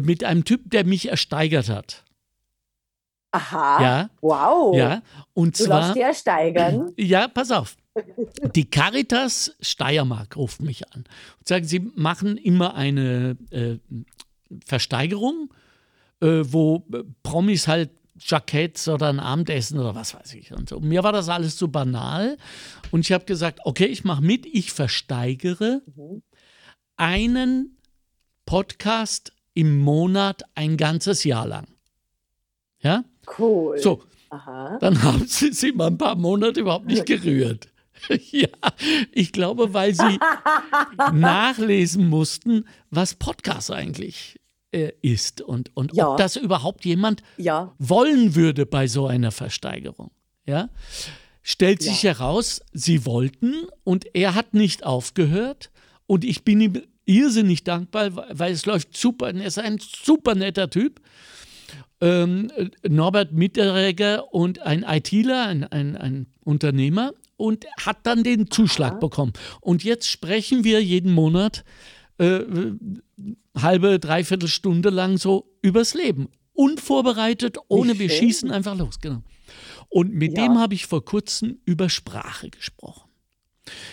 [0.00, 2.04] mit einem Typ, der mich ersteigert hat.
[3.32, 3.82] Aha.
[3.82, 4.76] Ja, Wow.
[4.76, 5.02] ja.
[5.34, 5.94] Und Du zwar.
[5.94, 6.92] lässt dir steigern.
[6.98, 7.76] Ja, pass auf.
[8.54, 11.04] Die Caritas Steiermark ruft mich an
[11.38, 13.76] und sagt, sie machen immer eine äh,
[14.64, 15.50] Versteigerung,
[16.20, 16.86] äh, wo
[17.22, 17.90] Promis halt
[18.26, 20.80] Jacketts oder ein Abendessen oder was weiß ich und so.
[20.80, 22.36] Mir war das alles zu banal
[22.90, 25.82] und ich habe gesagt, okay, ich mache mit, ich versteigere
[26.96, 27.78] einen
[28.46, 31.66] Podcast im Monat ein ganzes Jahr lang.
[32.80, 33.04] Ja?
[33.38, 33.78] Cool.
[33.78, 34.78] So, Aha.
[34.80, 37.68] dann haben sie sie mal ein paar Monate überhaupt nicht gerührt.
[38.30, 38.48] ja,
[39.12, 40.18] ich glaube, weil sie
[41.12, 44.40] nachlesen mussten, was Podcast eigentlich
[44.72, 46.08] äh, ist und, und Ja.
[46.08, 47.72] ob das überhaupt jemand Ja.
[47.78, 50.10] wollen würde bei so einer Versteigerung.
[50.46, 50.68] Ja?
[51.42, 53.54] Stellt sich heraus, sie wollten
[53.84, 55.70] und er hat nicht aufgehört
[56.06, 59.32] und ich bin ihm irrsinnig dankbar, weil- es läuft super.
[59.34, 61.00] Er ist ein super netter Typ.
[62.00, 68.50] Ähm, äh, Norbert Mitteregger und ein ITler, ein, ein, ein Unternehmer und hat dann den
[68.50, 69.32] Zuschlag bekommen.
[69.60, 71.64] Und jetzt sprechen wir jeden Monat
[72.22, 72.72] äh,
[73.60, 76.28] halbe, dreiviertel Stunde lang so übers Leben.
[76.54, 79.22] Unvorbereitet, ohne wir schießen einfach los, genau.
[79.88, 80.44] Und mit Ja.
[80.44, 83.10] dem habe ich vor kurzem über Sprache gesprochen.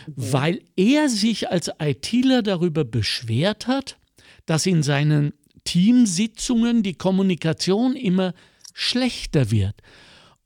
[0.07, 3.97] Weil er sich als ITler darüber beschwert hat,
[4.45, 8.33] dass in seinen Teamsitzungen die Kommunikation immer
[8.73, 9.75] schlechter wird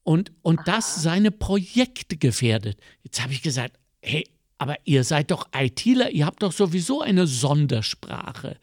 [0.03, 2.77] und, und das seine Projekte gefährdet.
[3.03, 7.27] Jetzt habe ich gesagt, hey, aber ihr seid doch ITler, ihr habt doch sowieso eine
[7.27, 8.57] Sondersprache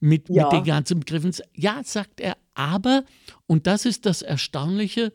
[0.00, 0.44] mit, Ja.
[0.44, 1.32] mit den ganzen Begriffen.
[1.54, 3.04] Ja, sagt er, aber,
[3.46, 5.12] und das ist das Erstaunliche,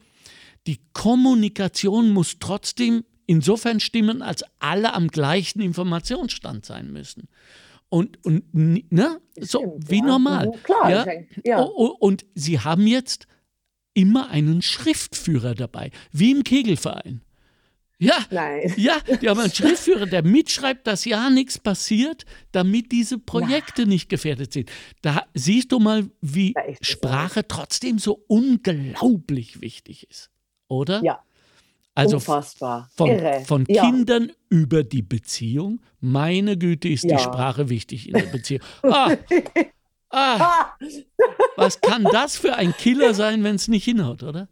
[0.67, 7.27] die Kommunikation muss trotzdem insofern stimmen, als alle am gleichen Informationsstand sein müssen.
[7.89, 9.19] Und, und ne?
[9.39, 10.47] so wie normal.
[10.47, 11.05] Mhm, klar, ja?
[11.43, 11.61] ja.
[11.61, 13.27] Und sie haben jetzt
[13.93, 17.21] immer einen Schriftführer dabei, wie im Kegelverein.
[18.01, 18.73] Ja, Nein.
[18.77, 24.07] ja, die haben einen Schriftführer, der mitschreibt, dass ja nichts passiert, damit diese Projekte nicht
[24.07, 24.71] gefährdet sind.
[25.01, 30.31] Da siehst du mal, wie es Sprache trotzdem so unglaublich wichtig ist,
[30.69, 31.01] oder?
[31.03, 31.19] Ja.
[31.93, 32.89] Also Unfassbar.
[32.95, 33.41] von, Irre.
[33.45, 33.83] von ja.
[33.83, 35.81] Kindern über die Beziehung.
[35.99, 37.19] Meine Güte, ist die Ja.
[37.19, 38.61] Sprache wichtig in der Beziehung.
[38.83, 39.17] Ah,
[40.09, 40.75] ah, Ah,
[41.57, 44.47] was kann das für ein Killer sein, wenn es nicht hinhaut, oder?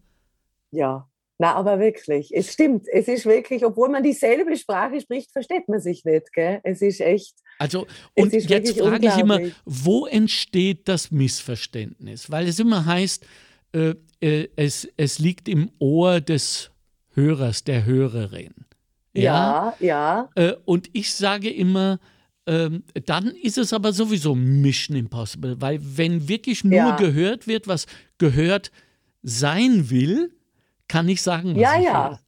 [0.72, 1.08] ja.
[1.40, 2.32] Na, aber wirklich.
[2.34, 2.88] Es stimmt.
[2.92, 6.34] Es ist wirklich, obwohl man dieselbe Sprache spricht, versteht man sich nicht.
[6.34, 6.60] Gell?
[6.64, 7.36] Es ist echt.
[7.60, 12.30] Also, und jetzt frage ich immer, wo entsteht das Missverständnis?
[12.32, 13.26] Weil es immer heißt,
[13.74, 16.72] äh, äh, es, es liegt im Ohr des
[17.14, 18.54] Hörers, der Hörerin.
[19.14, 20.30] Ja, ja.
[20.36, 22.00] Äh, und ich sage immer,
[22.46, 26.96] ähm, dann ist es aber sowieso Mission Impossible, weil wenn wirklich nur Ja.
[26.96, 27.88] gehört wird, was
[28.20, 28.72] gehört
[29.24, 30.32] sein will,
[30.88, 32.20] kann ich sagen, was Ja, ich ja.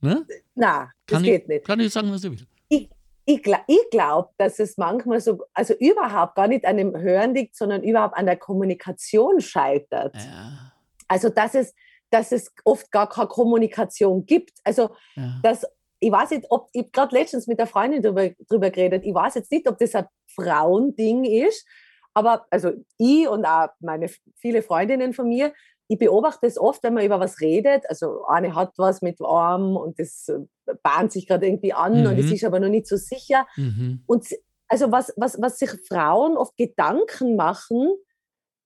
[0.00, 0.10] will.
[0.10, 0.26] Ne?
[0.54, 1.66] Na, das Kann, geht ich, nicht.
[1.66, 2.46] kann ich sagen, was ich will.
[2.68, 2.88] Ich,
[3.24, 7.34] ich, gla- ich glaube, dass es manchmal so, also überhaupt gar nicht an dem Hören
[7.34, 10.14] liegt, sondern überhaupt an der Kommunikation scheitert.
[10.16, 10.72] Ja,
[11.08, 11.74] Also, dass es,
[12.10, 14.52] dass es oft gar keine Kommunikation gibt.
[14.64, 15.40] Also, ja.
[15.42, 15.66] dass,
[16.00, 19.34] ich weiß nicht, ob, ich gerade letztens mit der Freundin drüber, drüber geredet, ich weiß
[19.34, 21.66] jetzt nicht, ob das ein Frauending ist,
[22.14, 25.52] aber also ich und auch meine viele Freundinnen von mir,
[25.88, 29.76] ich beobachte es oft, wenn man über was redet, also eine hat was mit Arm
[29.76, 32.32] und das äh, bahnt sich gerade irgendwie an und es Mhm.
[32.34, 33.46] ist aber noch nicht so sicher.
[33.56, 34.02] Mhm.
[34.06, 34.26] Und
[34.68, 37.88] also was, was, was sich Frauen oft Gedanken machen,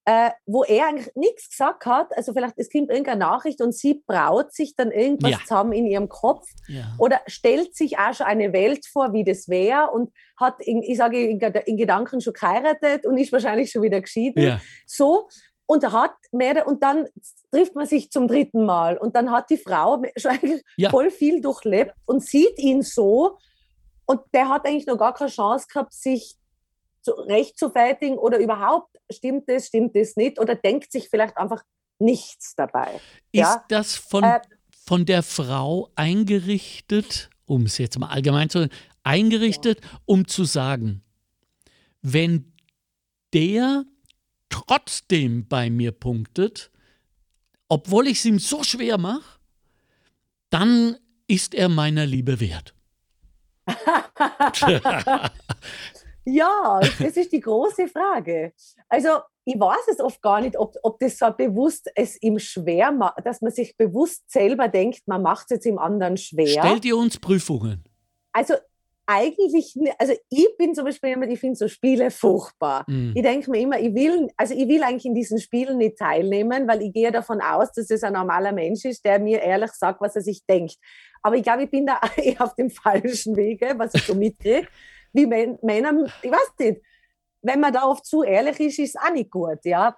[0.05, 4.03] äh, wo er eigentlich nichts gesagt hat, also vielleicht es kommt irgendeine Nachricht und sie
[4.05, 5.39] braut sich dann irgendwas Ja.
[5.47, 6.93] zusammen in ihrem Kopf ja.
[6.99, 10.97] oder stellt sich auch schon eine Welt vor, wie das wäre und hat, in, ich
[10.99, 14.43] sage, in, in Gedanken schon geheiratet und ist wahrscheinlich schon wieder geschieden.
[14.43, 14.61] ja.
[14.87, 15.29] So,
[15.73, 17.09] und hat mehr, und dann
[17.51, 18.99] trifft man sich zum dritten Mal.
[18.99, 20.91] Und dann hat die Frau schon eigentlich Ja.
[20.91, 23.39] voll viel durchlebt und sieht ihn so.
[24.05, 26.37] Und der hat eigentlich noch gar keine Chance gehabt, sich
[27.01, 30.39] zu, recht zu fertigen oder überhaupt stimmt es, stimmt es nicht?
[30.39, 31.63] Oder denkt sich vielleicht einfach
[31.99, 32.95] nichts dabei.
[33.33, 34.41] Ist Ja, das von, äh,
[34.85, 38.73] von der Frau eingerichtet, um es jetzt mal allgemein zu sagen,
[39.05, 41.03] eingerichtet, um zu sagen,
[42.03, 42.53] wenn
[43.33, 43.85] der
[44.53, 46.71] trotzdem bei mir punktet,
[47.69, 49.41] obwohl ich es ihm so schwer mache,
[50.51, 52.75] dann ist er meiner Liebe wert.
[56.25, 58.53] Ja, das ist die große Frage.
[58.89, 59.09] Also
[59.45, 63.27] ich weiß es oft gar nicht, ob, ob das so bewusst es ihm schwer macht,
[63.27, 66.63] dass man sich bewusst selber denkt, man macht es jetzt im anderen schwer.
[66.63, 67.85] Stellt ihr uns Prüfungen?
[68.33, 68.55] Also
[69.07, 72.85] eigentlich, also ich bin zum Beispiel immer, ich finde so Spiele furchtbar.
[72.87, 73.13] Mhm.
[73.15, 76.69] Ich denke mir immer, ich will, also ich will eigentlich in diesen Spielen nicht teilnehmen,
[76.69, 80.01] weil ich gehe davon aus, dass es ein normaler Mensch ist, der mir ehrlich sagt,
[80.01, 80.77] was er sich denkt.
[81.23, 84.69] Aber ich glaube, ich bin da eher auf dem falschen Wege, was ich so mitkriege.
[85.13, 86.81] Wie Männer, ich weiß nicht,
[87.43, 89.97] wenn man da oft zu ehrlich ist, ist es auch nicht gut, ja.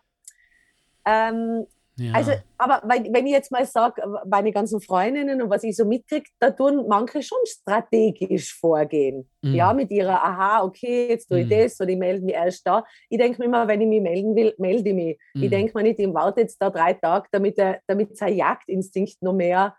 [1.07, 2.13] Ähm, ja.
[2.13, 6.29] Also, aber wenn ich jetzt mal sage, meine ganzen Freundinnen und was ich so mitkriege,
[6.41, 9.29] da tun manche schon strategisch vorgehen.
[9.43, 9.55] Mhm.
[9.55, 11.51] Ja, mit ihrer, aha, okay, jetzt tue ich mhm.
[11.51, 12.85] das oder ich melde mich erst da.
[13.09, 15.19] Ich denke mir immer, wenn ich mich melden will, melde ich mich.
[15.35, 15.43] Mhm.
[15.45, 19.23] Ich denke mir nicht, ich warte jetzt da drei Tage, damit, der, damit sein Jagdinstinkt
[19.23, 19.77] noch mehr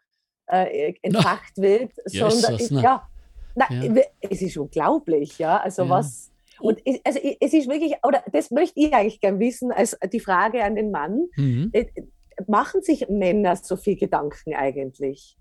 [0.48, 3.08] äh, entfacht wird, sondern ich, ja,
[3.56, 4.04] na, ja.
[4.22, 5.58] es ist unglaublich, ja.
[5.58, 5.90] Also ja.
[5.90, 9.98] was und es, also es ist wirklich, oder das möchte ich eigentlich gerne wissen, als
[10.12, 11.28] die Frage an den Mann.
[11.36, 11.70] Mhm.
[11.74, 11.86] Äh,
[12.48, 15.38] machen sich Männer so viel Gedanken eigentlich?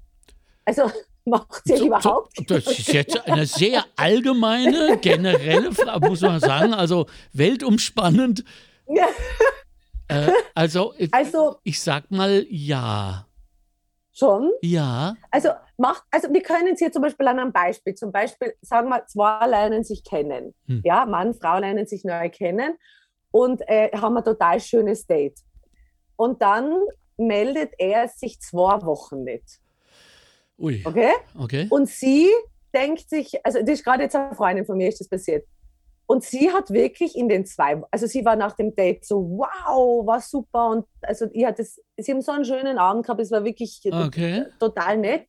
[0.65, 0.91] Also
[1.25, 2.37] macht sie so, überhaupt?
[2.37, 8.45] So, das ist jetzt eine sehr allgemeine, generelle Frage, muss man sagen, also weltumspannend.
[8.89, 9.07] Ja.
[10.09, 13.27] Äh, also, also, ich sag mal ja.
[14.13, 14.53] Schon?
[14.63, 15.17] Ja.
[15.31, 18.89] Also, macht, also wir können es hier zum Beispiel an einem Beispiel, zum Beispiel, sagen
[18.89, 20.55] wir, zwei lernen sich kennen.
[20.67, 20.83] Hm.
[20.85, 22.75] Ja, Mann, Frau lernen sich neu kennen
[23.31, 25.41] und äh, haben ein total schönes Date.
[26.17, 26.73] Und dann
[27.17, 29.61] meldet er sich zwei Wochen nicht.
[30.59, 30.83] Ui.
[30.85, 31.11] Okay?
[31.39, 31.67] Okay.
[31.71, 32.31] Und sie
[32.73, 35.47] denkt sich, also das ist gerade jetzt eine Freundin von mir, ist das passiert.
[36.07, 40.07] Und sie hat wirklich in den zwei, also sie war nach dem Date so, wow,
[40.07, 40.69] war super.
[40.69, 43.81] Und also ihr hat es, sie haben so einen schönen Abend gehabt, es war wirklich
[43.91, 44.45] okay.
[44.61, 45.27] total nett.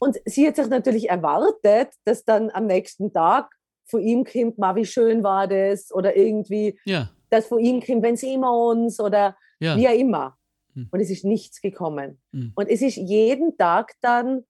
[0.00, 3.52] Und sie hat sich natürlich erwartet, dass dann am nächsten Tag
[3.84, 7.10] von ihm kommt, mal wie schön war das oder irgendwie, ja.
[7.28, 9.76] dass von ihm kommt, wenn sehen wir uns oder ja.
[9.76, 10.36] wie auch immer.
[10.74, 10.88] Hm.
[10.90, 12.20] Und es ist nichts gekommen.
[12.32, 12.52] Hm.
[12.54, 14.44] Und es ist jeden Tag dann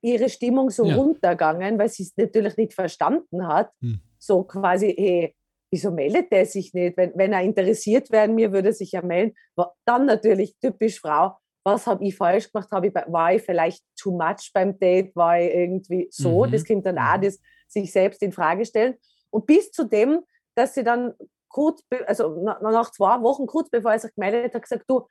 [0.00, 0.96] ihre Stimmung so ja.
[0.96, 3.70] runtergegangen, weil sie es natürlich nicht verstanden hat.
[3.80, 5.34] Hm so quasi, hey,
[5.70, 6.96] wieso meldet der sich nicht?
[6.96, 9.34] Wenn, wenn er interessiert wäre mir, würde er sich ja melden.
[9.84, 12.68] Dann natürlich typisch Frau, was habe ich falsch gemacht?
[12.84, 15.14] Ich, war ich vielleicht too much beim Date?
[15.16, 16.44] War ich irgendwie so?
[16.44, 16.52] Mhm.
[16.52, 17.22] Das kommt dann auch, mhm.
[17.22, 18.94] das sich selbst in Frage stellen.
[19.30, 20.20] Und bis zu dem,
[20.54, 21.14] dass sie dann
[21.48, 25.06] kurz, also nach zwei Wochen, kurz bevor er sich gemeldet hat, gesagt, du,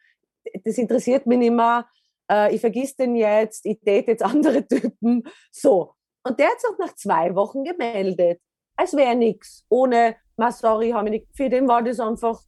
[0.64, 1.86] das interessiert mich nicht mehr,
[2.32, 5.94] äh, ich vergiss den jetzt, ich date jetzt andere Typen, so.
[6.24, 8.40] Und der hat sich nach zwei Wochen gemeldet
[8.76, 9.66] als wäre nichts.
[9.70, 11.28] Ohne, ma sorry, habe ich nicht.
[11.36, 12.42] Für den war das einfach,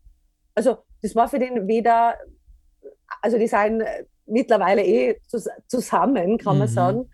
[0.55, 2.17] also das war für den weder,
[3.21, 3.83] also die seien
[4.25, 5.19] mittlerweile eh
[5.67, 6.73] zusammen, kann man mhm.
[6.73, 7.11] sagen.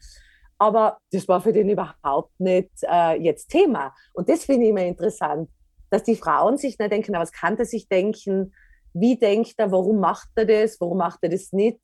[0.57, 3.93] Aber das war für den überhaupt nicht äh, jetzt Thema.
[4.13, 5.49] Und das finde ich immer interessant,
[5.89, 8.53] dass die Frauen sich nicht denken, was kann er sich denken?
[8.93, 9.71] Wie denkt er?
[9.71, 10.79] Warum macht er das?
[10.79, 11.79] Warum macht er das nicht?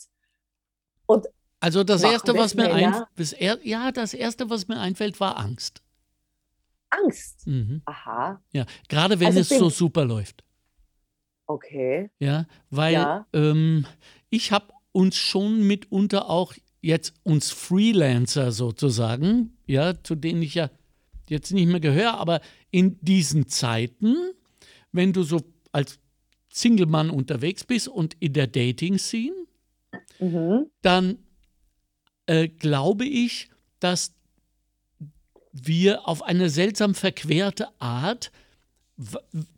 [1.06, 1.28] Und
[1.60, 5.84] also das erste, was mir einfällt, ja, das erste, was mir einfällt, war Angst.
[6.90, 7.46] Angst.
[7.46, 7.82] Mhm.
[7.86, 8.42] Aha.
[8.54, 10.44] Ja, gerade wenn also es so super läuft.
[11.50, 12.12] Okay.
[12.20, 13.26] Ja, weil ja.
[13.34, 13.88] Ähm,
[14.30, 20.70] ich habe uns schon mitunter auch jetzt uns Freelancer sozusagen, ja, zu denen ich ja
[21.28, 24.16] jetzt nicht mehr gehöre, aber in diesen Zeiten,
[24.92, 25.98] wenn du so als
[26.54, 29.34] Single-Mann unterwegs bist und in der Dating-Scene,
[30.20, 30.68] mhm.
[30.84, 31.18] dann
[32.28, 34.14] äh, glaube ich, dass
[35.52, 38.32] wir auf eine seltsam verquerte Art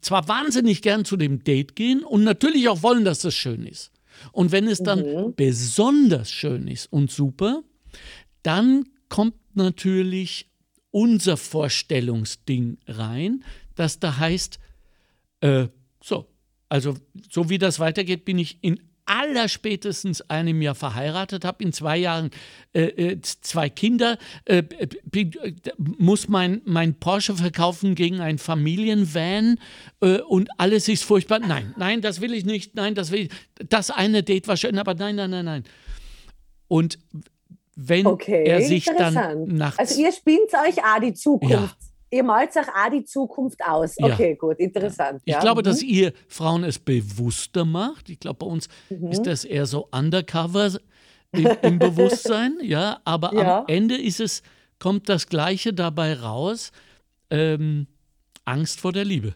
[0.01, 3.91] zwar wahnsinnig gern zu dem Date gehen und natürlich auch wollen, dass das schön ist.
[4.31, 5.33] Und wenn es dann mhm.
[5.35, 7.63] besonders schön ist und super,
[8.43, 10.49] dann kommt natürlich
[10.91, 13.43] unser Vorstellungsding rein,
[13.75, 14.59] das da heißt,
[15.39, 15.67] äh,
[16.03, 16.27] so,
[16.69, 16.95] also
[17.29, 22.31] so wie das weitergeht, bin ich in allerspätestens einem Jahr verheiratet, habe in zwei Jahren
[22.73, 24.63] äh, äh zwei Kinder, äh,
[25.77, 29.57] muss mein, mein Porsche verkaufen gegen ein Familienvan
[30.01, 31.39] äh, und alles ist furchtbar.
[31.39, 32.75] Nein, nein, das will ich nicht.
[32.75, 33.29] Nein, das will ich.
[33.69, 35.63] Das eine Date war schön, aber nein, nein, nein, nein.
[36.67, 36.99] Und
[37.75, 39.79] wenn okay, er sich dann nachts.
[39.79, 41.53] Also ihr spinnt euch auch die Zukunft.
[41.53, 43.95] Ja ihr malt euch auch die Zukunft aus.
[43.97, 44.35] Okay, ja.
[44.35, 45.21] gut, interessant.
[45.25, 45.39] Ich ja.
[45.39, 45.65] glaube, mhm.
[45.65, 48.09] dass ihr Frauen es bewusster macht.
[48.09, 49.07] Ich glaube, bei uns mhm.
[49.07, 50.77] ist das eher so undercover
[51.31, 52.99] im, im Bewusstsein, ja.
[53.05, 53.59] Aber ja.
[53.59, 54.43] am Ende ist es,
[54.77, 56.71] kommt das Gleiche dabei raus:
[57.29, 57.87] ähm,
[58.45, 59.33] Angst vor der Liebe.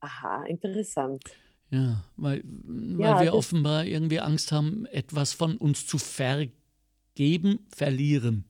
[0.00, 1.22] Aha, interessant.
[1.70, 8.44] Ja, weil, weil wir offenbar irgendwie Angst haben, etwas von uns zu vergeben, verlieren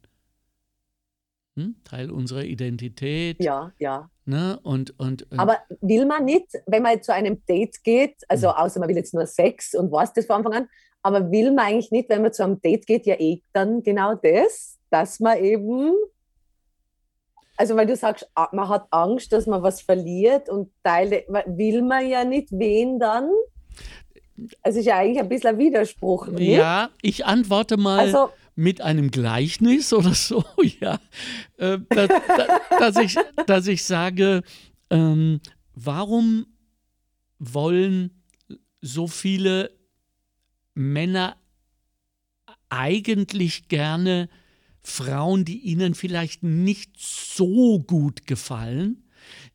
[1.57, 1.77] hm?
[1.85, 3.43] Teil unserer Identität.
[3.43, 4.11] Ja, ja.
[4.27, 4.59] Ne?
[4.63, 8.55] Und, und, und Aber will man nicht, wenn man zu einem Date geht, also Mhm.
[8.55, 10.69] außer man will jetzt nur Sex und weiß das von Anfang an,
[11.03, 14.15] aber will man eigentlich nicht, wenn man zu einem Date geht, ja eh dann genau
[14.15, 15.93] das, dass man eben,
[17.57, 22.09] also weil du sagst, man hat Angst, dass man was verliert und Teile, will man
[22.09, 23.29] ja nicht, wen dann?
[24.63, 26.27] Also ist ja eigentlich ein bisschen ein Widerspruch.
[26.29, 26.57] nicht?
[26.57, 30.45] ja, ich antworte mal Also, mit einem Gleichnis oder so,
[30.81, 31.01] ja,
[31.57, 34.43] äh, da, da, dass, ich, dass ich sage,
[34.91, 35.41] ähm,
[35.75, 36.47] warum
[37.39, 38.23] wollen
[38.81, 39.71] so viele
[40.75, 41.37] Männer
[42.69, 44.29] eigentlich gerne
[44.83, 49.05] Frauen, die ihnen vielleicht nicht so gut gefallen,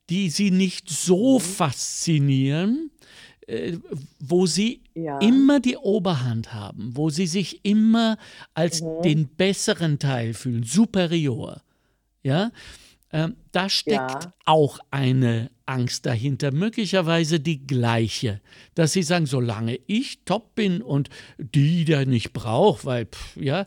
[0.09, 2.99] die sie nicht so faszinieren, äh,
[4.19, 5.17] wo sie ja.
[5.19, 8.17] immer die Oberhand haben, wo sie sich immer
[8.53, 9.01] als Mhm.
[9.03, 11.61] den besseren Teil fühlen, superior.
[12.21, 12.51] Ja,
[13.11, 14.33] ähm, da steckt Ja.
[14.45, 18.41] auch eine Angst dahinter, möglicherweise die gleiche,
[18.75, 23.65] dass sie sagen, solange ich top bin und die da nicht braucht, weil, pff, ja,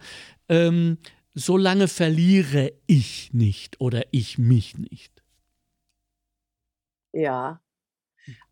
[0.48, 0.98] ähm,
[1.34, 5.22] solange verliere ich nicht oder ich mich nicht.
[7.14, 7.60] Ja,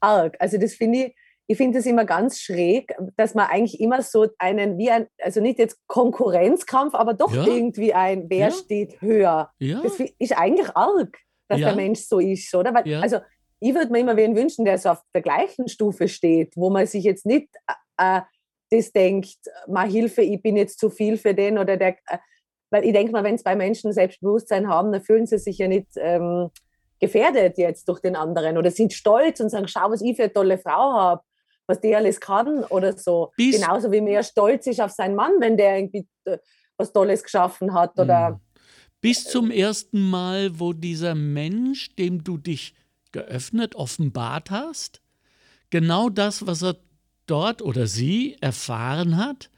[0.01, 0.37] arg.
[0.39, 1.15] Also das finde ich,
[1.47, 5.41] ich finde das immer ganz schräg, dass man eigentlich immer so einen, wie ein, also
[5.41, 7.45] nicht jetzt Konkurrenzkampf, aber doch Ja.
[7.45, 8.51] irgendwie ein, wer Ja.
[8.53, 9.51] steht höher.
[9.59, 12.73] Ja, Das ist eigentlich arg, dass der Mensch so ist, oder?
[12.73, 12.95] Weil.
[13.03, 13.19] Also
[13.59, 16.87] ich würde mir immer wen wünschen, der so auf der gleichen Stufe steht, wo man
[16.87, 17.49] sich jetzt nicht
[17.99, 18.21] äh, äh,
[18.71, 21.97] das denkt, mal Hilfe, ich bin jetzt zu viel für den oder der.
[22.07, 22.19] Äh,
[22.73, 25.67] weil ich denke mal, wenn es bei Menschen Selbstbewusstsein haben, dann fühlen sie sich ja
[25.67, 26.51] nicht ähm,
[27.01, 30.33] gefährdet jetzt durch den anderen oder sind stolz und sagen, schau, was ich für eine
[30.33, 31.23] tolle Frau habe,
[31.67, 33.33] was die alles kann oder so.
[33.37, 36.39] Bis- Genauso wie man ja stolz ist auf seinen Mann, wenn der irgendwie äh,
[36.77, 38.41] was Tolles geschaffen hat oder Mhm.
[39.03, 42.75] Bis zum ersten Mal, wo dieser Mensch, dem du dich
[43.13, 45.01] geöffnet, offenbart hast,
[45.71, 46.77] genau das, was er
[47.27, 49.49] dort oder sie erfahren hat,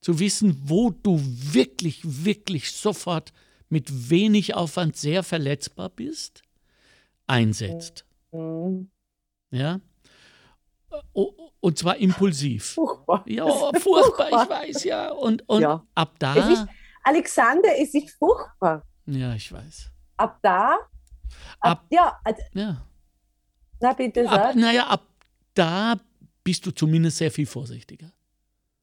[0.00, 3.32] zu wissen, wo du wirklich, wirklich sofort
[3.68, 6.42] mit wenig Aufwand sehr verletzbar bist,
[7.26, 8.04] einsetzt.
[8.32, 8.90] hm,
[9.50, 9.80] Ja?
[11.12, 12.74] O- Und zwar impulsiv.
[12.74, 13.24] furchtbar.
[13.26, 15.10] Ja, ist furchtbar, ich weiß, ja.
[15.10, 15.84] Und, und Ja.
[15.94, 16.36] ab da.
[16.36, 16.66] Es ist-
[17.02, 18.82] Alexander, es ist furchtbar.
[19.06, 19.90] ja, ich weiß.
[20.16, 20.78] Ab da,
[21.60, 22.86] ab, Ab- ja, also, Ja.
[23.80, 24.56] na bitte Ab, sag.
[24.56, 25.02] naja, ab
[25.54, 25.96] da
[26.44, 28.12] bist du zumindest sehr viel vorsichtiger.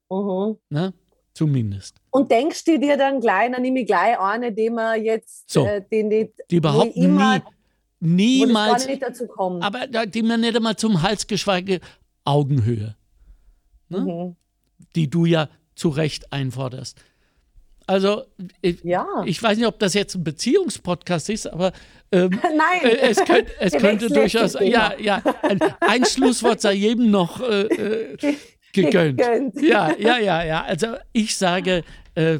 [0.10, 0.58] Mhm.
[0.70, 0.94] Ne?
[1.34, 1.96] Zumindest.
[2.10, 5.66] Und denkst du dir dann gleich, dann nehme ich gleich eine, die man jetzt, So.
[5.66, 7.08] äh, die nicht, Die überhaupt nie,
[8.02, 9.64] niemals, nicht dazu kommt.
[9.64, 11.80] aber da- die mir nicht einmal zum Hals, geschweige
[12.26, 12.96] Augenhöhe,
[13.90, 14.00] ne?
[14.00, 14.36] Mhm.
[14.96, 16.98] die du ja zu Recht einforderst.
[17.88, 18.24] Also,
[18.62, 19.06] ich, Ja.
[19.26, 21.72] ich weiß nicht, ob das jetzt ein Beziehungspodcast ist, aber
[22.12, 22.84] ähm, Nein.
[22.92, 27.62] äh, es, könnt, es könnte durchaus, ja, ja, ein, ein Schlusswort sei jedem noch äh,
[27.64, 28.36] äh,
[28.74, 29.18] gegönnt.
[29.20, 29.62] Gegönnt.
[29.62, 30.64] Ja, ja, ja, ja.
[30.64, 31.84] Also ich sage,
[32.16, 32.40] äh,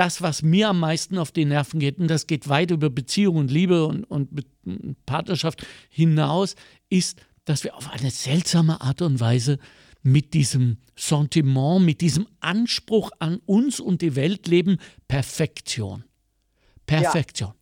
[0.00, 3.36] das, was mir am meisten auf die Nerven geht, und das geht weit über Beziehung
[3.36, 4.30] und Liebe und, und
[5.04, 6.54] Partnerschaft hinaus,
[6.88, 9.58] ist, dass wir auf eine seltsame Art und Weise
[10.02, 16.04] mit diesem Sentiment, mit diesem Anspruch an uns und die Welt leben, Perfektion.
[16.86, 17.52] Perfektion.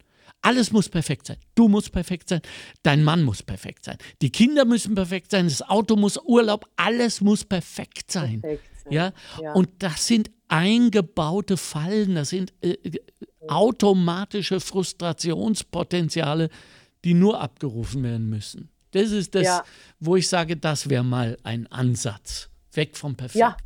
[0.41, 1.39] Alles muss perfekt sein.
[1.57, 2.41] Du musst perfekt sein.
[2.85, 3.97] Dein Mann muss perfekt sein.
[4.23, 5.47] Die Kinder müssen perfekt sein.
[5.47, 6.67] Das Auto muss Urlaub.
[6.77, 8.43] Alles muss perfekt sein.
[8.43, 8.78] Perfekt sein.
[8.91, 9.13] Ja?
[9.43, 9.53] Ja.
[9.55, 12.15] Und das sind eingebaute Fallen.
[12.15, 12.99] Das sind äh, äh,
[13.49, 16.49] automatische Frustrationspotenziale,
[17.05, 18.71] die nur abgerufen werden müssen.
[18.93, 19.65] Das ist das, Ja.
[20.01, 22.49] wo ich sage, das wäre mal ein Ansatz.
[22.73, 23.39] Weg vom Perfekt.
[23.41, 23.57] Ja.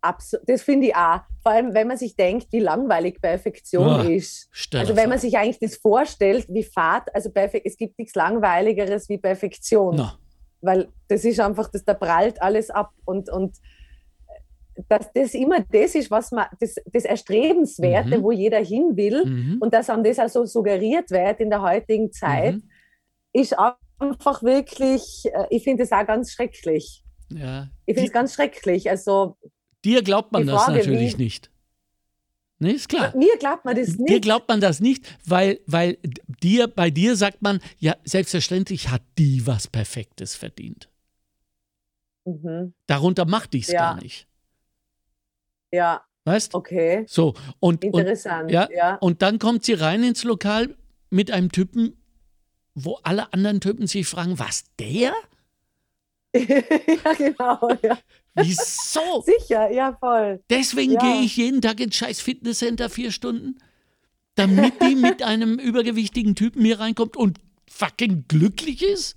[0.00, 0.48] Absolut.
[0.48, 1.20] Das finde ich auch.
[1.42, 4.48] Vor allem, wenn man sich denkt, wie langweilig Perfektion Ja, ist.
[4.74, 9.18] Also wenn man sich eigentlich das vorstellt, wie fad, also es gibt nichts Langweiligeres wie
[9.18, 9.94] Perfektion.
[9.94, 10.18] Na,
[10.60, 13.56] Weil das ist einfach, das, da prallt alles ab und, und
[14.88, 18.22] dass das immer das ist, was man, das, das Erstrebenswerte, Mhm.
[18.22, 19.58] wo jeder hin will mhm.
[19.60, 22.70] und dass einem das auch so suggeriert wird in der heutigen Zeit, Mhm.
[23.32, 23.54] ist
[23.98, 27.04] einfach wirklich, äh, ich finde es auch ganz schrecklich.
[27.30, 27.68] Ja.
[27.86, 28.88] Ich finde es ganz schrecklich.
[28.90, 29.36] Also
[29.84, 31.50] Dir glaubt man das Frage, natürlich wie- nicht.
[32.58, 33.12] Ne, ist klar.
[33.16, 34.22] mir glaubt man das Dir nicht.
[34.22, 35.98] glaubt man das nicht, weil, weil
[36.44, 40.88] dir, bei dir sagt man, ja, selbstverständlich hat die was Perfektes verdient.
[42.24, 42.74] Mhm.
[42.86, 43.94] Darunter macht ich es Ja.
[43.94, 44.28] gar nicht.
[45.72, 46.54] Ja, Weißt?
[46.54, 47.04] okay.
[47.08, 48.50] So, und, und, Interessant.
[48.50, 48.96] ja, ja.
[48.96, 50.76] und dann kommt sie rein ins Lokal
[51.10, 51.96] mit einem Typen,
[52.74, 55.12] wo alle anderen Typen sich fragen, was der?
[56.34, 57.68] ja, genau.
[57.82, 57.98] Ja.
[58.34, 59.22] Wieso?
[59.26, 60.42] Sicher, ja, voll.
[60.48, 61.00] Deswegen Ja.
[61.00, 63.58] gehe ich jeden Tag ins scheiß Fitnesscenter vier Stunden,
[64.34, 67.38] damit die mit einem übergewichtigen Typen hier reinkommt und
[67.68, 69.16] fucking glücklich ist?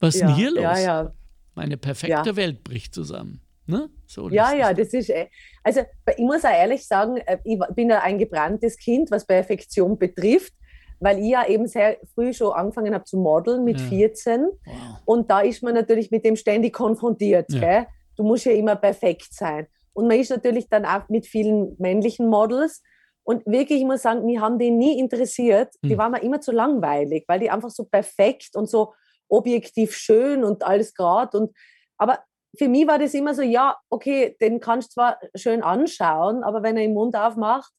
[0.00, 0.62] Was ist ja, denn hier los?
[0.62, 1.14] Ja, ja.
[1.54, 2.36] Meine perfekte.
[2.36, 3.40] Welt bricht zusammen.
[3.70, 3.88] Ne?
[4.06, 5.28] So, Ja, ja, das ist, äh,
[5.62, 5.80] also
[6.16, 10.52] ich muss auch ehrlich sagen, äh, ich bin ja ein gebranntes Kind, was Perfektion betrifft,
[10.98, 13.86] weil ich ja eben sehr früh schon angefangen habe zu modeln mit Ja.
[13.88, 14.74] 14 Wow.
[15.06, 17.46] und da ist man natürlich mit dem ständig konfrontiert.
[17.52, 17.86] Ja.
[18.16, 19.66] Du musst ja immer perfekt sein.
[19.92, 22.82] Und man ist natürlich dann auch mit vielen männlichen Models
[23.22, 25.74] und wirklich, ich muss sagen, mich haben die nie interessiert.
[25.82, 25.98] Die Hm.
[25.98, 28.92] waren mir immer zu langweilig, weil die einfach so perfekt und so
[29.28, 31.56] objektiv schön und alles gerade und
[31.96, 32.18] aber
[32.56, 36.62] für mich war das immer so, ja, okay, den kannst du zwar schön anschauen, aber
[36.62, 37.72] wenn er den Mund aufmacht,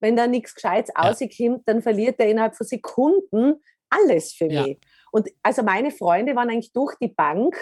[0.00, 1.02] wenn da nichts Gescheites Ja.
[1.08, 4.62] rauskommt, dann verliert er innerhalb von Sekunden alles für Ja.
[4.62, 4.78] mich.
[5.12, 7.56] Und also meine Freunde waren eigentlich durch die Bank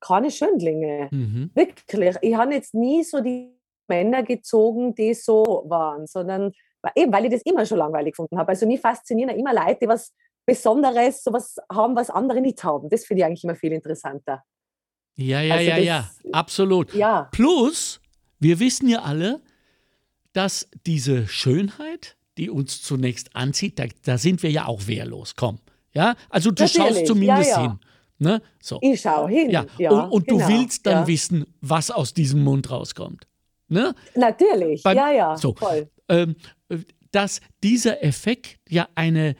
[0.00, 1.08] keine Schönlinge.
[1.10, 1.50] Mhm.
[1.54, 2.16] Wirklich.
[2.20, 3.58] Ich habe jetzt nie so die
[3.88, 6.52] Männer gezogen, die so waren, sondern
[6.94, 8.50] eben, weil ich das immer schon langweilig gefunden habe.
[8.50, 10.14] Also mich faszinieren ja immer Leute, die was
[10.46, 12.88] Besonderes, sowas haben, was andere nicht haben.
[12.88, 14.42] Das finde ich eigentlich immer viel interessanter.
[15.20, 16.94] Ja, ja, Also ja, das- ja, absolut.
[16.94, 18.00] Ja, Plus,
[18.38, 19.40] wir wissen ja alle,
[20.32, 25.34] dass diese Schönheit, die uns zunächst anzieht, da, da sind wir ja auch wehrlos.
[25.34, 25.58] Komm.
[25.92, 27.62] Ja, also du schaust Natürlich, zumindest ja, ja.
[27.62, 27.78] hin.
[28.20, 28.42] Ne?
[28.62, 28.78] So.
[28.82, 29.50] ich schaue hin.
[29.50, 33.26] Ja, Ja, und, und genau, du willst dann wissen, was aus diesem Mund rauskommt.
[33.68, 33.94] Ne?
[34.14, 35.54] Natürlich, Beim- ja, ja, so.
[35.54, 35.88] voll.
[36.08, 36.36] Ähm,
[36.68, 36.78] äh,
[37.10, 39.34] dass dieser Effekt ja eine,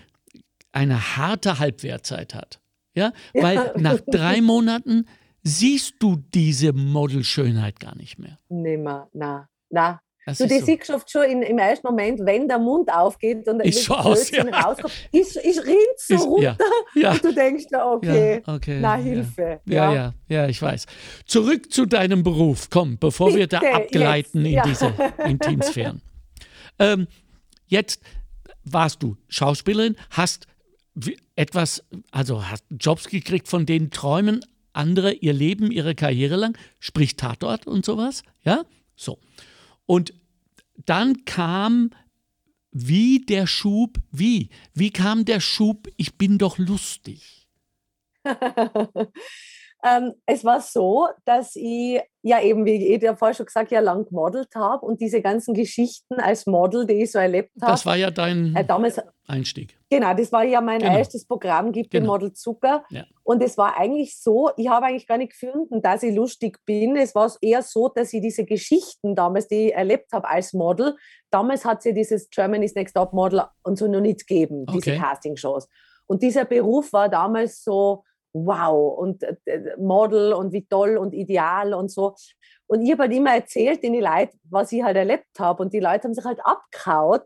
[0.72, 2.60] eine harte Halbwertzeit hat.
[2.94, 3.12] Ja?
[3.34, 5.06] Weil nach drei Monaten
[5.48, 8.38] siehst du diese Modelschönheit gar nicht mehr.
[8.48, 10.00] Nimmer, na, na.
[10.26, 10.66] Das Du, ist das so.
[10.66, 13.96] siehst du oft schon in, im ersten Moment, wenn der Mund aufgeht und das schon
[13.96, 14.42] aus, ja.
[14.44, 16.56] rauskommt, ist, ist rinnt so Ist- runter
[16.94, 18.78] ja, ja, und du denkst okay, ja, okay.
[18.78, 18.96] na.
[18.96, 19.60] Hilfe.
[19.64, 20.84] Ja, ja, ja, ich weiß.
[21.24, 22.68] Zurück zu deinem Beruf.
[22.68, 24.94] Komm, bevor wir da Bitte, abgleiten jetzt, in diese
[25.24, 26.02] Intimsphären.
[26.78, 27.06] ähm,
[27.66, 28.02] jetzt
[28.64, 30.46] warst du Schauspielerin, hast
[31.36, 34.44] etwas, also hast Jobs gekriegt, von denen träumen
[34.78, 38.64] andere ihr Leben, ihre Karriere lang, sprich Tatort und sowas, ja?
[38.96, 39.18] So.
[39.86, 40.14] Und
[40.86, 41.90] dann kam
[42.70, 44.50] wie der Schub, wie?
[44.74, 47.48] Wie kam der Schub, ich bin doch lustig?
[49.84, 53.78] ähm, es war so, dass ich ja eben, wie ich ja vorher schon gesagt ja
[53.80, 57.86] lang gemodelt habe und diese ganzen Geschichten als Model, die ich so erlebt habe, Das
[57.86, 59.78] war ja dein äh, damals Einstieg.
[59.88, 60.96] Genau, das war ja mein Genau.
[60.98, 62.14] erstes Programm, gibt den Genau.
[62.14, 62.84] Model Zucker.
[62.90, 63.04] Ja.
[63.22, 66.96] Und es war eigentlich so, ich habe eigentlich gar nicht gefunden, dass ich lustig bin.
[66.96, 70.96] Es war eher so, dass ich diese Geschichten damals, die ich erlebt habe als Model,
[71.30, 74.90] damals hat es ja dieses Germany's Next Top Model und so noch nicht gegeben, diese
[74.92, 74.98] Okay.
[74.98, 75.68] Castingshows.
[76.06, 78.02] Und dieser Beruf war damals so,
[78.46, 82.14] wow, und äh, Model und wie toll und ideal und so.
[82.66, 85.62] Und ich habe halt immer erzählt den Leuten, was ich halt erlebt habe.
[85.62, 87.24] Und die Leute haben sich halt abgehaut,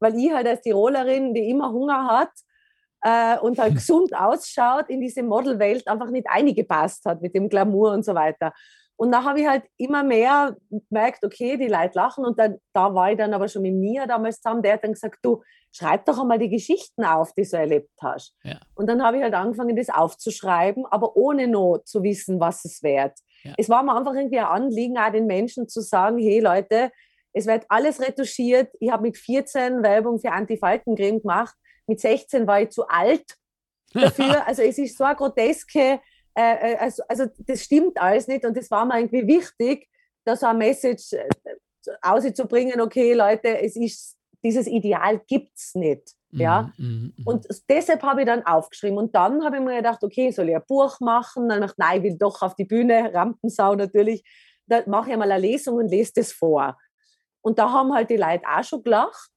[0.00, 2.30] weil ich halt als Tirolerin, die immer Hunger hat
[3.02, 7.92] äh, und halt gesund ausschaut, in diese Modelwelt einfach nicht eingepasst hat mit dem Glamour
[7.92, 8.52] und so weiter.
[9.02, 12.24] Und da habe ich halt immer mehr gemerkt, okay, die Leute lachen.
[12.24, 14.92] Und dann, da war ich dann aber schon mit Mia damals zusammen, der hat dann
[14.92, 15.42] gesagt, du,
[15.72, 18.36] schreib doch einmal die Geschichten auf, die du erlebt hast.
[18.44, 18.60] Ja.
[18.76, 22.80] Und dann habe ich halt angefangen, das aufzuschreiben, aber ohne Not zu wissen, was es
[22.84, 23.18] wert.
[23.42, 23.54] Ja.
[23.58, 26.92] Es war mir einfach irgendwie ein Anliegen, auch den Menschen zu sagen, hey Leute,
[27.32, 28.72] es wird alles retuschiert.
[28.78, 31.56] Ich habe mit 14 Werbung für Antifaltencreme gemacht.
[31.88, 33.24] Mit 16 war ich zu alt
[33.94, 34.46] dafür.
[34.46, 35.98] Also es ist so eine groteske,
[36.34, 39.88] äh, äh, also, also das stimmt alles nicht und das war mir irgendwie wichtig,
[40.24, 41.28] da so ein Message äh,
[42.00, 46.14] auszubringen, okay Leute, es ist, dieses Ideal gibt es nicht.
[46.32, 46.72] Ja?
[46.78, 47.26] Mhm, mhm, mhm.
[47.26, 48.98] Und deshalb habe ich dann aufgeschrieben.
[48.98, 51.48] Und dann habe ich mir gedacht, okay, soll ich ein Buch machen?
[51.48, 54.24] Dann habe ich nein, ich will doch auf die Bühne, Rampensau natürlich.
[54.66, 56.76] Dann mache ich einmal eine Lesung und lese das vor.
[57.42, 59.30] Und da haben halt die Leute auch schon gelacht.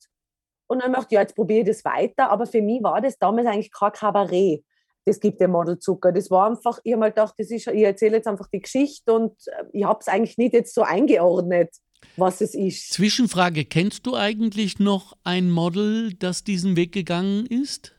[0.68, 2.30] Und dann habe ich gedacht, ja, jetzt probiere ich das weiter.
[2.30, 4.64] Aber für mich war das damals eigentlich kein Kabarett.
[5.06, 6.12] Das gibt der Model Zucker.
[6.12, 9.14] Das war einfach, ich habe mal gedacht, das ist, ich erzähle jetzt einfach die Geschichte
[9.14, 11.70] und äh, ich habe es eigentlich nicht jetzt so eingeordnet,
[12.18, 12.91] was es ist.
[12.91, 17.95] Zwischenfrage: Kennst du eigentlich noch ein Model, das diesen Weg gegangen ist?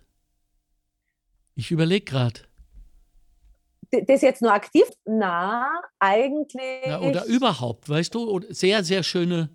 [1.55, 2.41] Ich überlege gerade.
[4.07, 4.85] Das jetzt nur aktiv?
[5.05, 5.69] Na,
[6.01, 6.87] eigentlich.
[6.87, 8.41] Ja, oder überhaupt, weißt du?
[8.51, 9.49] Sehr, sehr schöne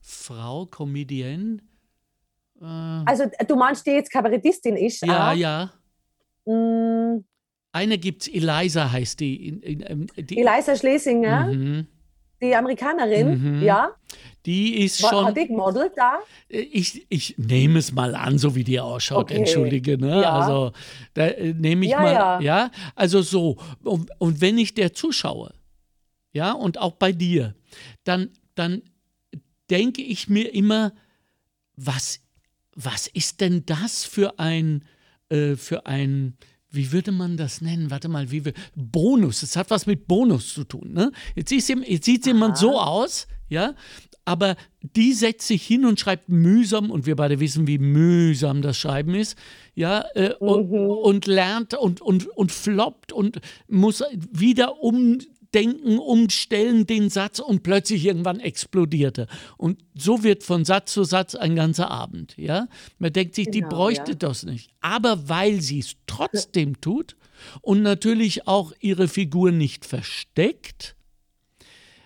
[0.00, 1.58] Frau, Comedienne.
[2.60, 5.04] Äh, Also du meinst, die jetzt Kabarettistin ist?
[5.04, 5.34] ja, auch?
[5.34, 5.72] ja.
[6.46, 7.24] Mm,
[7.72, 9.48] Eine gibt's, Eliza heißt die.
[9.48, 11.86] In, in, ähm, die Eliza Schlesinger, Mhm.
[12.40, 13.62] die Amerikanerin, Mhm.
[13.62, 13.90] ja,
[14.46, 15.24] Die ist war, schon.
[15.26, 16.18] hat die gemodelt da?
[16.48, 19.38] Ich, ich nehme es mal an, so wie die ausschaut, Okay.
[19.38, 19.96] entschuldige.
[19.98, 20.20] Ne?
[20.22, 20.32] Ja.
[20.38, 20.72] Also
[21.14, 22.40] da äh, nehme ich Ja, mal, ja.
[22.40, 22.70] ja.
[22.94, 23.56] also so.
[23.82, 25.52] Und, und wenn ich der zuschaue,
[26.32, 27.54] ja, und auch bei dir,
[28.04, 28.82] dann, dann
[29.70, 30.92] denke ich mir immer,
[31.76, 32.20] was,
[32.76, 34.84] was ist denn das für ein,
[35.28, 36.36] äh, für ein
[36.74, 37.90] wie würde man das nennen?
[37.92, 39.44] Warte mal, wie wir, Bonus.
[39.44, 40.92] Es hat was mit Bonus zu tun.
[40.92, 41.12] Ne?
[41.36, 43.74] Jetzt, jetzt sieht jemand so aus, ja,
[44.24, 48.78] aber die setzt sich hin und schreibt mühsam, und wir beide wissen, wie mühsam das
[48.78, 49.36] Schreiben ist,
[49.74, 50.48] ja, äh, mhm.
[50.48, 54.02] und, und, lernt und, und, und floppt und muss
[54.32, 54.82] wieder
[55.54, 59.26] umdenken, umstellen den Satz und plötzlich irgendwann explodiert er.
[59.56, 62.66] Und so wird von Satz zu Satz ein ganzer Abend, ja.
[62.98, 64.18] Man denkt sich, genau, die bräuchte ja.
[64.18, 64.70] das nicht.
[64.80, 67.16] Aber weil sie es trotzdem tut
[67.60, 70.96] und natürlich auch ihre Figur nicht versteckt,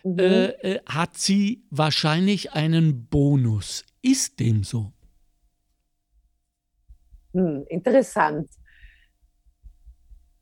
[0.04, 0.18] mhm.
[0.18, 3.84] äh, äh, hat sie wahrscheinlich einen Bonus.
[4.02, 4.92] Ist dem so?
[7.32, 8.48] Hm, interessant.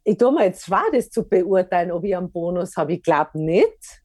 [0.08, 2.92] Ich tue mir jetzt schwer, das zu beurteilen, ob ich einen Bonus habe.
[2.92, 4.04] Ich glaube nicht.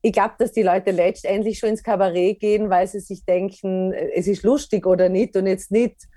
[0.00, 4.26] Ich glaube, dass die Leute letztendlich schon ins Kabarett gehen, weil sie sich denken, es
[4.26, 6.08] ist lustig oder nicht und jetzt nicht.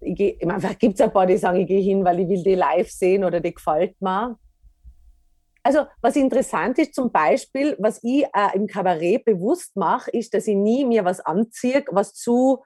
[0.00, 2.42] Ich, ich meine, gibt es ein paar, die sagen, ich gehe hin, weil ich will
[2.42, 4.38] die live sehen oder die gefällt mir.
[5.62, 10.46] Also was interessant ist zum Beispiel, was ich äh, im Kabarett bewusst mache, ist, dass
[10.46, 12.62] ich nie mir was anziehe, was zu,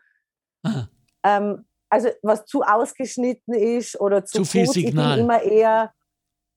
[1.24, 1.64] ähm,
[1.94, 4.74] also was zu ausgeschnitten ist oder zu, zu viel gut.
[4.74, 5.10] Signal.
[5.10, 5.92] Ich bin immer eher,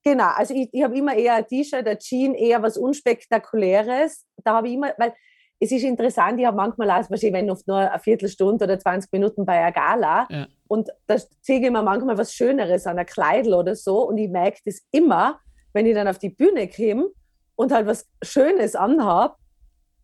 [0.03, 4.25] genau, also ich, ich habe immer eher ein T-Shirt, ein Jean, eher was Unspektakuläres.
[4.43, 5.13] Da habe ich immer, weil
[5.59, 9.45] es ist interessant, ich habe manchmal auch, wenn oft nur eine Viertelstunde oder 20 Minuten
[9.45, 10.47] bei einer Gala ja.
[10.67, 14.29] und da ziehe ich mir manchmal was Schöneres an, ein Kleidel oder so und ich
[14.29, 15.39] merke das immer,
[15.73, 17.09] wenn ich dann auf die Bühne komme
[17.55, 19.35] und halt was Schönes anhabe,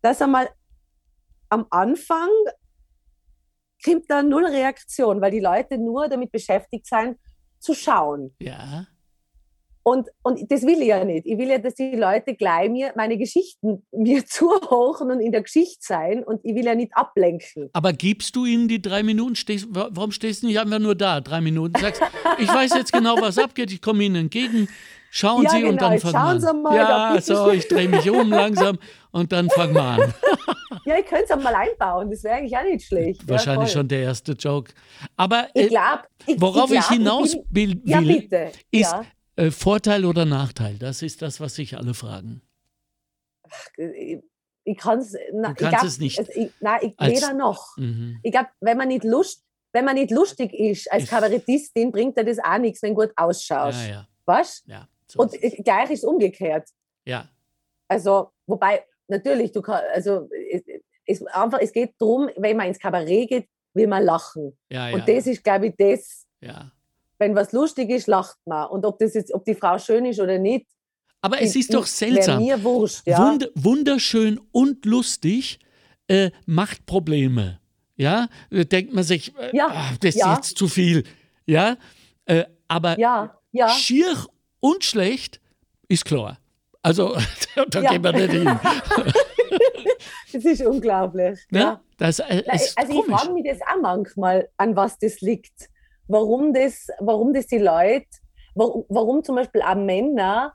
[0.02, 0.48] dass einmal
[1.50, 2.30] am Anfang
[3.84, 7.18] kommt da null Reaktion, weil die Leute nur damit beschäftigt sind,
[7.58, 8.34] zu schauen.
[8.40, 8.86] Ja.
[9.86, 11.26] Und, und das will ich ja nicht.
[11.26, 15.42] Ich will ja, dass die Leute gleich mir meine Geschichten mir zuhören und in der
[15.42, 17.68] Geschichte sein und ich will ja nicht ablenken.
[17.74, 19.36] Aber gibst du ihnen die drei Minuten?
[19.36, 21.78] Stehst, warum stehst du nicht einfach nur da, drei Minuten?
[21.78, 22.00] Sagst,
[22.38, 24.68] ich weiß jetzt genau, was abgeht, ich komme ihnen entgegen.
[25.10, 25.72] Schauen ja, Sie genau.
[25.72, 26.62] und dann fangen wir an.
[26.62, 28.78] Mal, ja, so, ich drehe mich um langsam
[29.14, 30.14] und dann fangen wir an.
[30.84, 33.28] ja, ich könnte es mal einbauen, das wäre eigentlich auch nicht schlecht.
[33.28, 34.72] Wahrscheinlich ja, schon der erste Joke.
[35.16, 38.50] Aber ich glaub, ich, worauf ich, glaub, ich hinaus will, ja, bitte.
[38.72, 38.92] ist
[39.36, 40.78] äh, Vorteil oder Nachteil.
[40.78, 42.42] Das ist das, was sich alle fragen.
[43.76, 44.18] Ich,
[44.64, 45.12] ich kann es
[45.98, 46.18] nicht.
[46.18, 47.76] Also ich, nein, ich weder noch.
[47.76, 48.18] Mhm.
[48.24, 52.24] Ich glaube, wenn man nicht Lust, wenn man nicht lustig ist als Kabarettistin, bringt er
[52.24, 53.86] das auch nichts, wenn du gut ausschaust.
[53.86, 54.08] Ja, ja.
[54.24, 54.64] Was?
[54.66, 54.88] Ja.
[55.06, 56.68] So und gleich ist umgekehrt.
[57.04, 57.28] Ja.
[57.86, 60.28] Also, wobei, natürlich, du kannst, also
[61.06, 64.56] es, einfach, es geht darum, wenn man ins Kabarett geht, will man lachen.
[64.70, 66.26] Ja, ja, und das ist, glaube ich, das.
[66.40, 66.70] Ja.
[67.18, 68.68] Wenn was lustig ist, lacht man.
[68.68, 70.66] Und ob das jetzt, ob die Frau schön ist oder nicht.
[71.20, 72.42] Aber es ist doch seltsam.
[72.42, 73.18] Mir wurscht, ja?
[73.18, 75.58] Wund, wunderschön und lustig
[76.06, 77.60] äh, macht Probleme.
[77.96, 81.04] Ja, da denkt man sich, äh, ja, ach, das ist jetzt zu viel.
[81.46, 81.76] Ja,
[82.26, 82.96] äh, aber
[83.70, 84.16] schier
[84.60, 85.40] und schlecht
[85.88, 86.38] ist klar.
[86.84, 87.16] Also,
[87.70, 87.90] da Ja.
[87.90, 88.60] gehen wir nicht hin.
[90.32, 91.38] Das ist unglaublich.
[91.50, 91.60] Ne?
[91.60, 91.80] Ja.
[91.96, 93.20] Das äh, ist also ich komisch.
[93.20, 95.68] frage mich das auch manchmal, an was das liegt.
[96.08, 98.06] Warum das, warum das die Leute,
[98.56, 100.52] warum, warum zum Beispiel auch Männer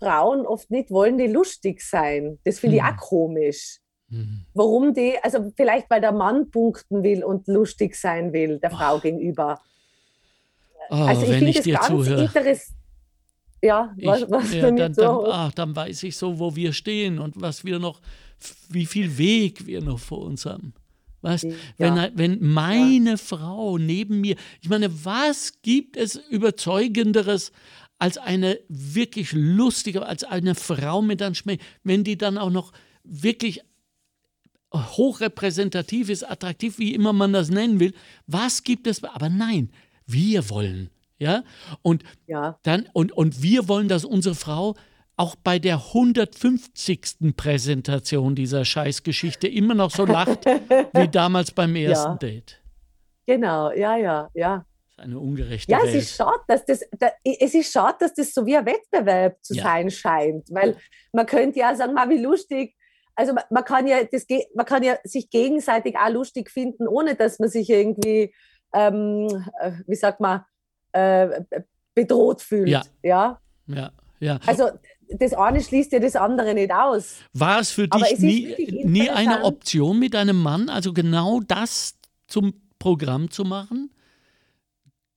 [0.00, 2.38] Frauen oft nicht wollen, die lustig sein.
[2.44, 2.88] Das finde ich Hm.
[2.92, 3.78] auch komisch.
[4.08, 4.46] Mhm.
[4.54, 8.98] Warum die, also vielleicht weil der Mann punkten will und lustig sein will, der Frau
[8.98, 9.60] gegenüber.
[10.90, 12.22] Oh, Also ich wenn finde ich das dir ganz zuhöre.
[12.22, 12.76] interessant.
[13.62, 15.02] Ja, Ich, was, was ja, dann, so.
[15.02, 18.00] dann, ach, dann weiß ich so, wo wir stehen und was wir noch,
[18.70, 20.72] wie viel Weg wir noch vor uns haben.
[21.22, 21.52] Weißt, Ja.
[21.76, 27.52] wenn, wenn meine Frau neben mir, ich meine, was gibt es überzeugenderes
[27.98, 32.72] als eine wirklich lustige, als eine Frau mit einem Schmäh, wenn die dann auch noch
[33.04, 33.60] wirklich
[34.74, 37.92] hochrepräsentativ ist, attraktiv, wie immer man das nennen will.
[38.26, 39.02] Was gibt es?
[39.04, 39.70] Aber nein,
[40.06, 40.90] wir wollen.
[41.20, 41.44] Ja,
[41.82, 44.74] und Ja, dann, und, und wir wollen, dass unsere Frau
[45.16, 47.34] auch bei der 150.
[47.36, 50.46] Präsentation dieser Scheißgeschichte immer noch so lacht
[50.94, 52.16] wie damals beim ersten Ja.
[52.16, 52.60] Date.
[53.26, 54.64] genau, ja, ja, ja.
[54.96, 55.94] Das ist eine ungerechte Ja, Welt.
[55.94, 59.36] es ist schade, dass das, da, es ist schade, dass das so wie ein Wettbewerb
[59.42, 59.62] zu Ja.
[59.64, 60.76] sein scheint, weil
[61.12, 62.74] man könnte ja sagen, mal wie lustig.
[63.14, 67.14] Also man, man kann ja das, man kann ja sich gegenseitig auch lustig finden, ohne
[67.14, 68.34] dass man sich irgendwie,
[68.74, 69.26] ähm,
[69.60, 70.44] äh, wie sagt man,
[70.92, 71.42] äh,
[71.94, 72.68] bedroht fühlt.
[72.68, 72.82] Ja.
[73.02, 73.40] ja.
[73.66, 74.40] ja, ja.
[74.46, 74.70] Also
[75.08, 77.16] das eine schließt ja das andere nicht aus.
[77.32, 79.44] War es für dich es nie, nie eine.
[79.44, 83.90] Option mit deinem Mann, also genau das zum Programm zu machen?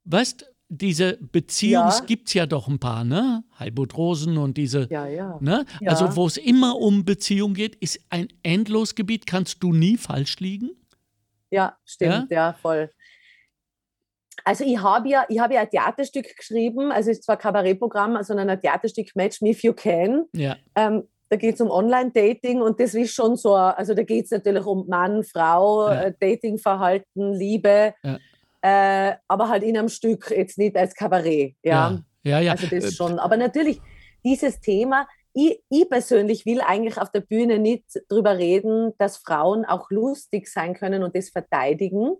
[0.06, 2.00] Weißt diese Beziehung, Ja.
[2.06, 3.44] gibt es ja doch ein paar, ne?
[3.60, 5.38] Heilbutt Rosen und diese, Ja, ja.
[5.40, 5.66] ne?
[5.80, 5.92] Ja.
[5.92, 10.72] Also wo es immer um Beziehung geht, ist ein Endlosgebiet, kannst du nie falsch liegen.
[11.52, 12.90] Ja, stimmt, ja, voll.
[14.46, 18.22] Also ich habe ja, ich habe ja ein Theaterstück geschrieben, also es ist zwar Kabarettprogramm,
[18.24, 20.26] sondern ein Theaterstück Match Me If You Can.
[20.34, 20.58] Ja.
[20.76, 24.32] Ähm, da geht es um Online-Dating und das ist schon so, also da geht es
[24.32, 26.04] natürlich um Mann, Frau, Ja.
[26.04, 28.20] äh, Datingverhalten, Liebe, Ja.
[28.62, 31.56] äh, aber halt in einem Stück, jetzt nicht als Kabarett.
[31.64, 32.40] Ja, Ja, ja.
[32.40, 32.52] ja.
[32.52, 33.20] also das Äh, schon.
[33.20, 33.82] Aber natürlich,
[34.24, 39.66] dieses Thema, ich, ich persönlich will eigentlich auf der Bühne nicht drüber reden, dass Frauen
[39.66, 42.16] auch lustig sein können und das verteidigen.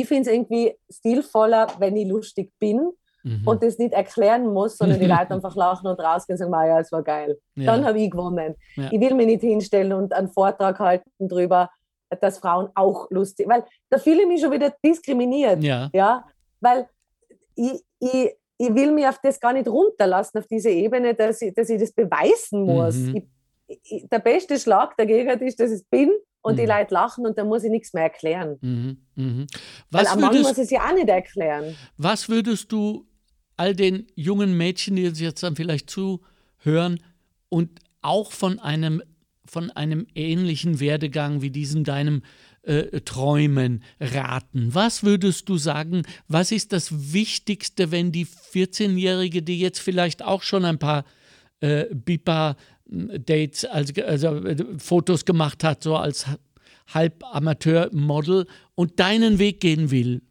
[0.00, 2.90] Ich finde es irgendwie stilvoller, wenn ich lustig bin
[3.22, 3.42] mhm.
[3.46, 6.66] und das nicht erklären muss, sondern die Leute einfach lachen und rausgehen und sagen, "Ma
[6.66, 7.38] ja, es war geil.
[7.56, 7.66] ja.
[7.66, 8.54] Dann habe ich gewonnen.
[8.76, 8.88] Ja.
[8.90, 11.70] Ich will mich nicht hinstellen und einen Vortrag halten darüber,
[12.20, 15.62] dass Frauen auch lustig, weil da fühle ich mich schon wieder diskriminiert.
[15.62, 15.90] ja.
[15.92, 16.24] Ja,
[16.60, 16.88] weil
[17.54, 21.54] ich, ich, ich will mich auf das gar nicht runterlassen, auf diese Ebene, dass ich,
[21.54, 22.96] dass ich das beweisen muss.
[22.96, 23.16] Mhm.
[23.66, 26.10] Ich, ich, der beste Schlag dagegen ist, dass ich es bin
[26.42, 26.68] und die Mhm.
[26.68, 28.58] Leute lachen und dann muss ich nichts mehr erklären.
[28.60, 28.98] Mhm.
[29.14, 29.46] Mhm.
[29.90, 31.76] Weil Was am Mann muss es ja auch nicht erklären.
[31.96, 33.06] Was würdest du
[33.56, 37.00] all den jungen Mädchen, die uns jetzt dann vielleicht zuhören
[37.48, 39.02] und auch von einem,
[39.44, 42.22] von einem ähnlichen Werdegang wie diesem deinem
[42.62, 44.74] äh, Träumen raten?
[44.74, 50.42] Was würdest du sagen, was ist das Wichtigste, wenn die 14-Jährige, die jetzt vielleicht auch
[50.42, 51.04] schon ein paar
[51.60, 51.84] äh,
[52.90, 56.26] BIPA-Dates, also, also äh, Fotos gemacht hat, so als
[56.92, 60.22] halb Amateur-Model und deinen Weg gehen will?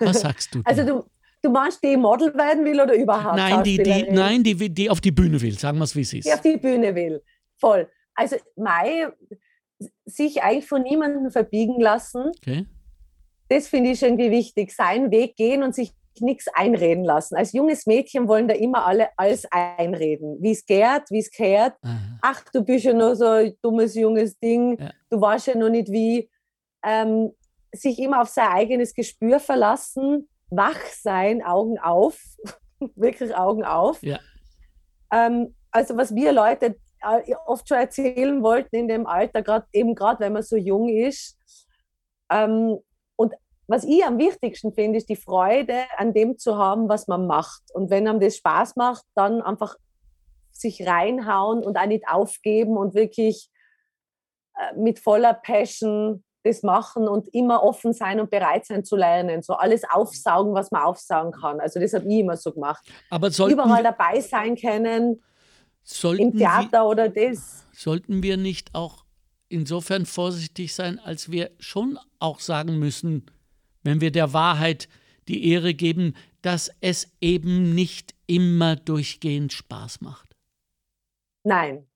[0.00, 0.62] Was sagst du?
[0.64, 1.04] Also du,
[1.42, 5.00] du meinst, die Model werden will oder überhaupt Nein, die, die, nein die, die auf
[5.00, 6.26] die Bühne will, sagen wir es, wie es ist.
[6.26, 7.22] die auf die Bühne will.
[7.58, 7.88] Voll.
[8.14, 9.08] Also Mai,
[10.04, 12.66] sich eigentlich von niemandem verbiegen lassen, Okay.
[13.48, 14.72] das finde ich irgendwie wichtig.
[14.72, 17.36] Seinen Weg gehen und sich nichts einreden lassen.
[17.36, 20.38] Als junges Mädchen wollen da immer alle alles einreden.
[20.40, 21.74] Wie es geht, wie es gehört.
[22.22, 24.78] Ach, du bist ja nur so ein dummes junges Ding.
[24.78, 24.92] Ja.
[25.10, 26.30] Du weißt ja noch nicht wie.
[26.84, 27.32] Ähm,
[27.74, 32.20] sich immer auf sein eigenes Gespür verlassen, wach sein, Augen auf,
[32.94, 34.02] wirklich Augen auf.
[34.02, 34.20] Ja.
[35.12, 39.94] Ähm, also was wir Leute äh, oft schon erzählen wollten in dem Alter, gerade eben
[39.94, 41.38] gerade wenn man so jung ist.
[42.30, 42.78] Ähm,
[43.66, 47.62] was ich am wichtigsten finde, ist die Freude an dem zu haben, was man macht.
[47.72, 49.76] Und wenn einem das Spaß macht, dann einfach
[50.52, 53.50] sich reinhauen und auch nicht aufgeben und wirklich
[54.56, 59.42] äh, mit voller Passion das machen und immer offen sein und bereit sein zu lernen.
[59.42, 61.58] So alles aufsaugen, was man aufsaugen kann.
[61.58, 62.86] Also das habe ich immer so gemacht.
[63.08, 65.22] Aber Überall wir, dabei sein können,
[66.02, 67.66] im wir, Theater oder das.
[67.72, 69.04] sollten wir nicht auch
[69.48, 73.24] insofern vorsichtig sein, als wir schon auch sagen müssen,
[73.84, 74.88] wenn wir der Wahrheit
[75.28, 80.34] die Ehre geben, dass es eben nicht immer durchgehend Spaß macht.
[81.44, 81.86] Nein,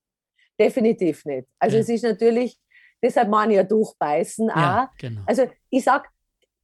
[0.60, 1.48] definitiv nicht.
[1.58, 1.82] Also Ja.
[1.82, 2.58] es ist natürlich,
[3.02, 4.96] deshalb man ja durchbeißen Ja, auch.
[4.98, 5.22] genau.
[5.26, 6.08] Also ich sag,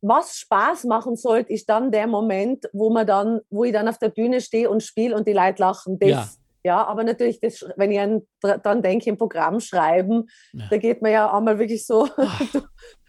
[0.03, 3.99] was Spaß machen sollte, ist dann der Moment, wo man dann, wo ich dann auf
[3.99, 5.99] der Bühne stehe und spiele und die Leute lachen.
[5.99, 6.29] Das, Ja.
[6.65, 6.85] ja.
[6.87, 10.67] aber natürlich, das, wenn ich an, dran denke, im Programm schreiben, Ja.
[10.69, 12.07] da geht man ja einmal wirklich so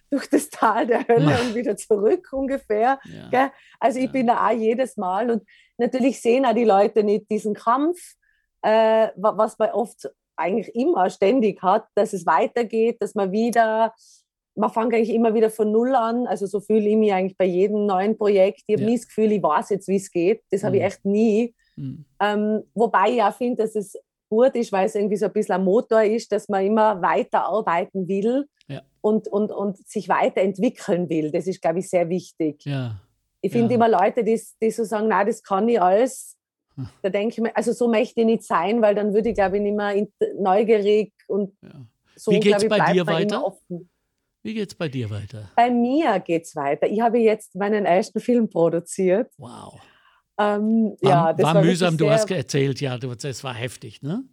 [0.10, 2.99] durch, das Tal der Hölle und wieder zurück ungefähr.
[3.32, 3.51] Ja.
[3.80, 5.43] Also ich bin da auch jedes Mal und
[5.78, 7.99] natürlich sehen auch die Leute nicht diesen Kampf,
[8.62, 13.93] äh, wa- was man oft eigentlich immer ständig hat, dass es weitergeht, dass man wieder,
[14.56, 16.28] man fängt eigentlich immer wieder von Null an.
[16.28, 18.64] Also so fühle ich mich eigentlich bei jedem neuen Projekt.
[18.68, 18.89] Ich habe Ja.
[18.89, 20.43] nie das Gefühl, ich weiß jetzt, wie es geht.
[20.51, 20.88] Das habe ich Mhm.
[20.88, 21.56] echt nie.
[21.76, 22.06] Hm.
[22.22, 23.97] Ähm, wobei ich auch finde, dass es
[24.36, 27.45] gut ist, weil es irgendwie so ein bisschen ein Motor ist, dass man immer weiter
[27.45, 28.81] arbeiten will Ja.
[29.01, 31.31] und, und, und sich weiterentwickeln will.
[31.31, 32.63] Das ist, glaube ich, sehr wichtig.
[32.65, 32.99] Ja.
[33.41, 33.75] Ich finde Ja.
[33.75, 36.36] immer Leute, die, die so sagen, na, das kann ich alles.
[36.75, 36.89] Hm.
[37.03, 39.57] Da denke ich mir, also so möchte ich nicht sein, weil dann würde ich, glaube
[39.57, 40.07] ich, nicht mehr
[40.39, 41.53] neugierig und
[42.15, 43.45] so, Wie glaube ich, bei dir weiter?
[43.45, 43.89] offen.
[44.43, 45.49] Wie geht's bei dir weiter?
[45.55, 46.88] Bei mir geht es weiter.
[46.88, 49.31] Ich habe jetzt meinen ersten Film produziert.
[49.38, 49.79] Wow.
[50.38, 53.43] Ähm, War, ja, das war, war mühsam, wirklich du sehr, hast erzählt, ja, du, das
[53.43, 54.23] war heftig, ne?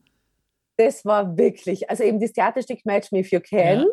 [0.76, 3.86] das war wirklich, also eben das Theaterstück Match Me If You Can.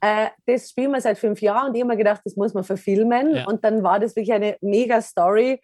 [0.00, 2.64] Äh, das spielen wir seit fünf Jahren und ich habe mir gedacht, das muss man
[2.64, 3.36] verfilmen.
[3.36, 3.46] Ja.
[3.46, 5.60] Und dann war das wirklich eine mega Story,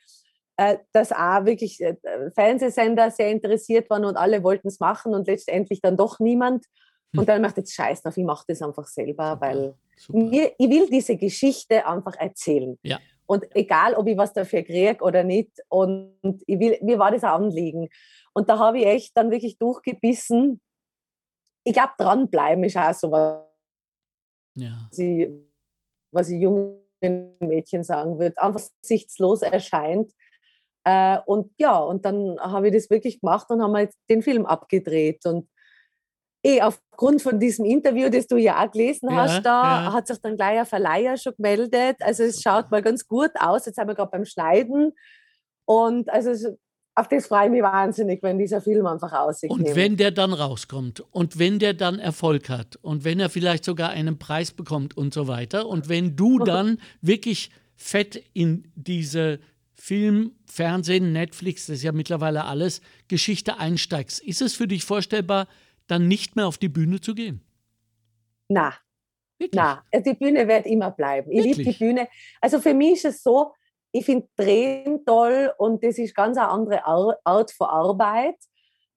[0.57, 1.97] äh, dass auch wirklich äh,
[2.34, 6.64] Fernsehsender sehr interessiert waren und alle wollten es machen und letztendlich dann doch niemand.
[7.12, 7.20] Hm.
[7.20, 10.18] Und dann macht jetzt Scheiß drauf, ich mache das einfach selber, Super, weil super.
[10.18, 12.78] mir, ich will diese Geschichte einfach erzählen.
[12.82, 12.99] Ja.
[13.29, 15.51] Und egal, ob ich was dafür kriege oder nicht.
[15.68, 17.91] Und ich will, mir war das ein Anliegen.
[18.33, 20.61] Und da habe ich echt dann wirklich durchgebissen.
[21.62, 23.43] Ich glaube, dranbleiben ist auch so, was
[24.55, 24.89] Ja.
[24.97, 25.29] ich,
[26.11, 26.79] was ich jungen
[27.41, 28.41] Mädchen sagen würde.
[28.41, 30.11] Einfach sichtslos erscheint.
[30.85, 34.47] Äh, und ja, und dann habe ich das wirklich gemacht und haben jetzt den Film
[34.47, 35.26] abgedreht.
[35.26, 35.51] Und
[36.45, 39.93] eh aufgrund von diesem Interview, das du ja auch gelesen Ja, hast, da ja.
[39.93, 41.97] hat sich dann gleich ein Verleiher schon gemeldet.
[42.01, 43.66] Also es schaut mal ganz gut aus.
[43.66, 44.93] Jetzt sind wir gerade beim Schneiden.
[45.64, 46.57] Und also
[46.95, 49.51] auf das freue ich mich wahnsinnig, wenn dieser Film einfach aussieht.
[49.51, 53.64] Und wenn der dann rauskommt und wenn der dann Erfolg hat und wenn er vielleicht
[53.64, 59.39] sogar einen Preis bekommt und so weiter und wenn du dann wirklich fett in diese
[59.74, 65.47] Film, Fernsehen, Netflix, das ist ja mittlerweile alles, Geschichte einsteigst, ist es für dich vorstellbar,
[65.91, 67.43] dann nicht mehr auf die Bühne zu gehen?
[68.49, 68.74] Na,
[69.39, 69.57] Wirklich?
[69.57, 71.30] na, also die Bühne wird immer bleiben.
[71.32, 71.78] Ich liebe die?
[71.78, 72.09] Bühne.
[72.41, 73.53] Also für mich ist es so,
[73.93, 78.36] ich finde Drehen toll und das ist ganz eine andere Ar- Art von Arbeit,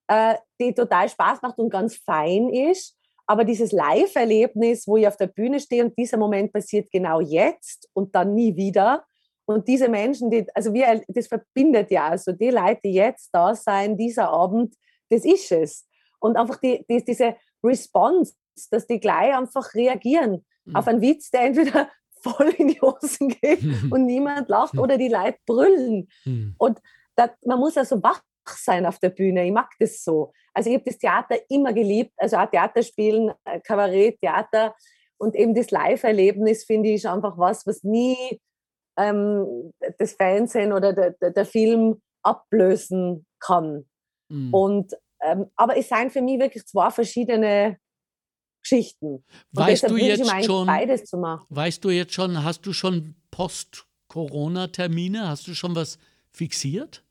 [0.08, 2.98] äh, die total Spaß macht und ganz fein ist.
[3.28, 7.90] Aber dieses Live-Erlebnis, wo ich auf der Bühne stehe und dieser Moment passiert genau jetzt
[7.94, 9.06] und dann nie wieder.
[9.46, 13.56] Und diese Menschen, die, also wir, das verbindet ja, also die Leute, die jetzt da
[13.56, 14.76] sein, dieser Abend,
[15.10, 15.88] das ist es.
[16.22, 18.36] Und einfach die, die, diese Response,
[18.70, 20.76] dass die gleich einfach reagieren Mhm.
[20.76, 21.90] auf einen Witz, der entweder
[22.22, 23.62] voll in die Hosen geht
[23.92, 26.08] und niemand lacht oder die Leute brüllen.
[26.24, 26.56] Hm.
[26.58, 26.80] Und
[27.16, 29.46] das, man muss also wach sein auf der Bühne.
[29.46, 30.32] Ich mag das so.
[30.54, 34.76] Also ich habe das Theater immer geliebt, also auch Theater spielen, äh, Kabarett, Theater
[35.18, 38.40] und eben das Live-Erlebnis finde ich ist einfach was, was nie
[38.98, 43.86] ähm, das Fernsehen oder der, der, der Film ablösen kann.
[44.30, 44.54] Hm.
[44.54, 44.94] Und,
[45.56, 47.78] aber es seien für mich wirklich zwei verschiedene
[48.64, 49.16] Geschichten.
[49.16, 51.46] Und Weißt du jetzt schon, beides zu machen.
[51.50, 55.28] weißt du jetzt schon, hast du schon Post-Corona-Termine?
[55.28, 55.98] Hast du schon was
[56.32, 57.04] fixiert?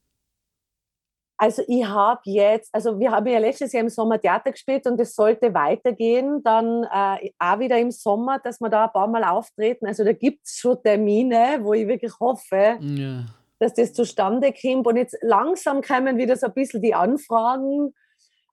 [1.42, 5.00] Also ich habe jetzt, also wir haben ja letztes Jahr im Sommer Theater gespielt und
[5.00, 9.24] es sollte weitergehen, dann äh, auch wieder im Sommer, dass wir da ein paar Mal
[9.24, 9.86] auftreten.
[9.86, 13.24] Also da gibt es schon Termine, wo ich wirklich hoffe, Ja.
[13.60, 14.86] Dass das zustande kommt.
[14.86, 17.94] Und jetzt langsam kommen wieder so ein bisschen die Anfragen,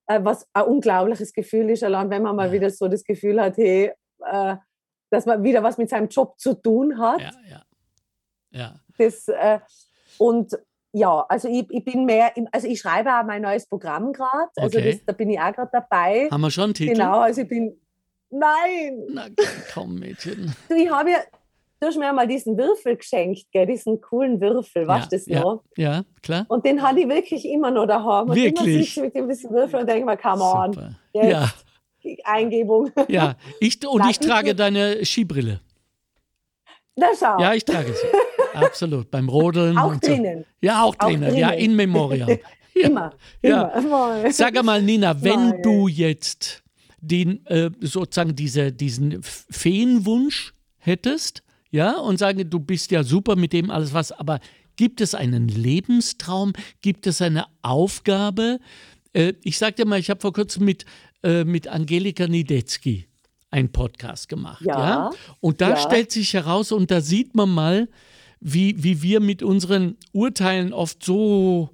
[0.06, 3.58] äh, was ein unglaubliches Gefühl ist, allein wenn man mal wieder so das Gefühl hat,
[3.58, 3.92] hey,
[4.26, 4.56] äh,
[5.10, 7.22] dass man wieder was mit seinem Job zu tun hat.
[7.22, 7.64] Ja, ja.
[8.52, 8.76] Ja.
[8.98, 9.60] Das, äh,
[10.18, 10.58] und
[10.92, 14.50] ja, also ich, ich bin mehr, im, also ich schreibe auch mein neues Programm gerade,
[14.56, 14.92] also Okay.
[14.92, 16.28] das, da bin ich auch gerade dabei.
[16.32, 16.94] Haben wir schon einen Titel?
[16.94, 17.80] Genau, also ich bin,
[18.30, 19.28] nein, Na
[19.74, 20.54] komm, Mädchen.
[20.70, 21.20] du, ich habe ja,
[21.80, 25.42] du hast mir mal diesen Würfel geschenkt, gell, diesen coolen Würfel, weißt du das ja,
[25.42, 25.64] noch?
[25.76, 26.46] Ja, klar.
[26.50, 28.30] Und den habe ich wirklich immer noch daheim.
[28.30, 28.66] Und immer Wirklich?
[28.88, 30.96] sitze ich mit dem diesen Würfel und denke mir, come on, Super.
[31.14, 31.32] jetzt.
[32.04, 32.90] Ja, Eingebung.
[33.08, 33.36] ja.
[33.60, 35.60] Ich, und ich trage deine Skibrille.
[36.96, 38.08] Na schau, Ja, ich trage sie.
[38.58, 39.12] Absolut.
[39.12, 39.78] Beim Rodeln.
[39.78, 40.12] auch und so.
[40.12, 41.36] drinnen, Ja, auch Auch drinnen.
[41.36, 41.64] Ja, drinnen.
[41.72, 42.30] in Memoriam.
[42.80, 42.88] Ja.
[42.90, 43.64] immer, Ja.
[43.70, 44.32] immer.
[44.32, 45.62] Sag mal, Nina, wenn Nein.
[45.64, 46.64] du jetzt
[47.02, 51.42] den, äh, sozusagen diese, diesen Feenwunsch hättest,
[51.78, 54.40] ja, und sagen, du bist ja super mit dem alles was, aber
[54.78, 56.54] gibt es einen Lebenstraum?
[56.82, 58.60] Gibt es eine Aufgabe?
[59.14, 60.86] Äh, ich sag dir mal, ich habe vor kurzem mit,
[61.22, 63.08] äh, mit Angelika Niedetzky
[63.52, 64.66] einen Podcast gemacht.
[64.66, 64.80] Ja.
[64.80, 65.10] Ja,
[65.40, 65.78] Und da ja.
[65.78, 67.90] stellt sich heraus, und da sieht man mal,
[68.40, 71.70] wie, wie wir mit unseren Urteilen oft so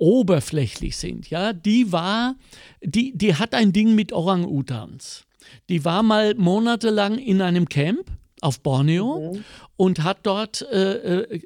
[0.00, 1.30] oberflächlich sind.
[1.30, 2.34] Ja, die war,
[2.82, 5.26] die, die hat ein Ding mit Orang-Utans.
[5.68, 8.10] Die war mal monatelang in einem Camp
[8.42, 9.44] auf Borneo Mhm.
[9.76, 11.40] und hat dort äh, äh,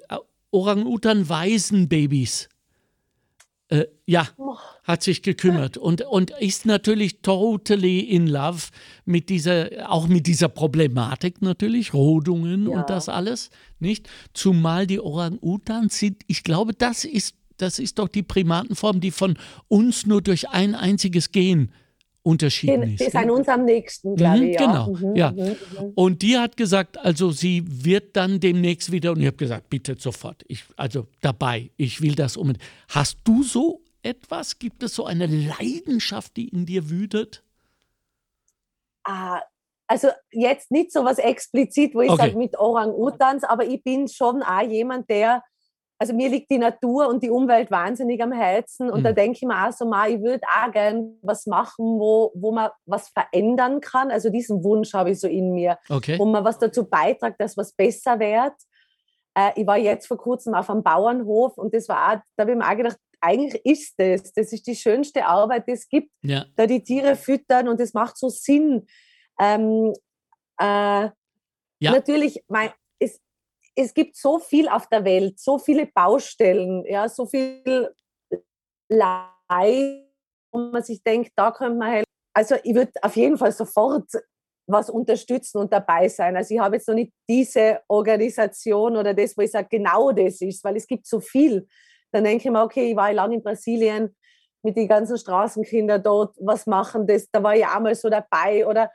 [0.50, 2.48] Orang-Utan-Waisenbabys
[3.68, 4.54] äh, ja, Oh.
[4.84, 8.68] hat sich gekümmert und, und ist natürlich totally in love
[9.04, 12.78] mit dieser, auch mit dieser Problematik natürlich, Rodungen Ja.
[12.80, 14.08] und das alles, nicht?
[14.34, 19.36] Zumal die Orang-Utans sind, ich glaube, das ist, das ist doch die Primatenform, die von
[19.66, 21.85] uns nur durch ein einziges Gen unterschieden
[22.26, 22.60] Die, ist.
[22.62, 23.10] die gell?
[23.10, 24.54] sind uns am nächsten, glaube Mhm, ich.
[24.60, 24.66] Ja.
[24.66, 25.30] genau, Mhm, ja.
[25.32, 25.92] mhm, mhm.
[25.94, 29.96] Und die hat gesagt, also sie wird dann demnächst wieder, und ich habe gesagt, bitte
[29.98, 32.64] sofort, ich, also dabei, ich will das unbedingt.
[32.88, 34.58] Hast du so etwas?
[34.58, 37.42] Gibt es so eine Leidenschaft, die in dir wütet?
[39.04, 39.40] Ah,
[39.88, 42.22] also jetzt nicht so was explizit, wo ich Okay.
[42.26, 45.44] sage mit Orang-Utans, aber ich bin schon auch jemand, der,
[45.98, 49.04] also mir liegt die Natur und die Umwelt wahnsinnig am Herzen und Mhm.
[49.04, 52.52] da denke ich mir auch so, ma, ich würde auch gern was machen, wo, wo
[52.52, 54.10] man was verändern kann.
[54.10, 56.18] Also diesen Wunsch habe ich so in mir, Okay.
[56.18, 58.54] wo man was dazu beiträgt, dass was besser wird.
[59.34, 62.52] Äh, ich war jetzt vor kurzem auf einem Bauernhof und das war auch, da habe
[62.52, 66.10] ich mir auch gedacht, eigentlich ist das, das ist die schönste Arbeit, die es gibt
[66.22, 68.86] Ja, da die Tiere füttern und es macht so Sinn.
[69.40, 69.92] Ähm,
[70.60, 71.08] äh,
[71.78, 71.92] Ja.
[71.92, 72.70] Natürlich, mein,
[73.76, 77.94] es, gibt so viel auf der Welt, so viele Baustellen, ja, so viel
[78.88, 80.06] Leid,
[80.52, 82.06] wo man sich denkt, da könnte man helfen.
[82.34, 84.10] Also ich würde auf jeden Fall sofort
[84.68, 86.36] was unterstützen und dabei sein.
[86.36, 90.40] Also ich habe jetzt noch nicht diese Organisation oder das, wo ich sage, genau das
[90.40, 91.66] ist, weil es gibt so viel.
[92.12, 94.14] Dann denke ich mir, okay, ich war lange in Brasilien,
[94.62, 97.06] mit den ganzen Straßenkindern dort was machen.
[97.06, 98.66] Das, da war ich auch mal so dabei.
[98.66, 98.90] Oder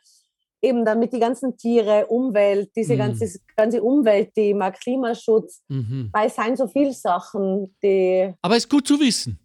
[0.62, 2.97] eben dann mit den ganzen Tiere, Umwelt, diese Mhm.
[2.99, 5.62] ganze, ganze Umweltthema, Klimaschutz.
[5.68, 6.09] Mhm.
[6.12, 8.34] Weil es sind so viele Sachen, die.
[8.41, 9.39] Aber es ist gut zu wissen.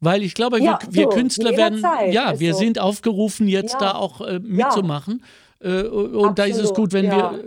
[0.00, 2.60] Weil ich glaube, Ja, wir, wir so, Künstler werden, ja, wir also.
[2.60, 3.78] sind aufgerufen, jetzt Ja.
[3.80, 5.24] da auch äh, mitzumachen.
[5.60, 7.32] Äh, und da ist es Absolut, gut, wenn ja.
[7.32, 7.44] wir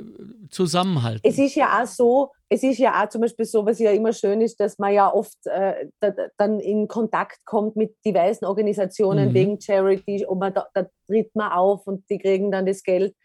[0.50, 1.22] zusammenhalten.
[1.24, 4.12] Es ist ja auch so, es ist ja auch zum Beispiel so, was ja immer
[4.12, 8.44] schön ist, dass man ja oft äh, da, da, dann in Kontakt kommt mit diversen
[8.44, 9.34] Organisationen Mhm.
[9.34, 13.16] wegen Charity und man da, da tritt man auf und die kriegen dann das Geld.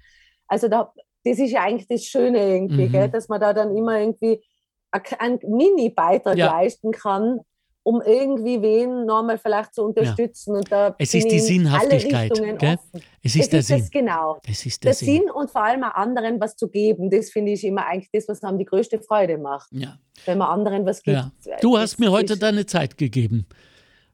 [0.47, 0.93] Also da,
[1.25, 2.93] das ist ja eigentlich das Schöne irgendwie, Mhm.
[2.93, 4.45] gell, dass man da dann immer irgendwie
[5.19, 6.47] einen Mini-Beitrag Ja.
[6.47, 7.41] leisten kann,
[7.87, 10.57] um irgendwie wen nochmal vielleicht zu unterstützen.
[10.57, 13.01] Und da Es ist die Sinnhaftigkeit, offen.
[13.23, 13.79] Es ist der ist Sinn.
[13.79, 15.07] das genau Es ist der, der Sinn.
[15.21, 18.43] Sinn und vor allem anderen was zu geben, das finde ich immer eigentlich das, was
[18.43, 19.99] einem die größte Freude macht, Ja.
[20.25, 21.17] wenn man anderen was gibt.
[21.17, 21.31] Ja.
[21.61, 23.47] Du hast mir heute deine Zeit gegeben.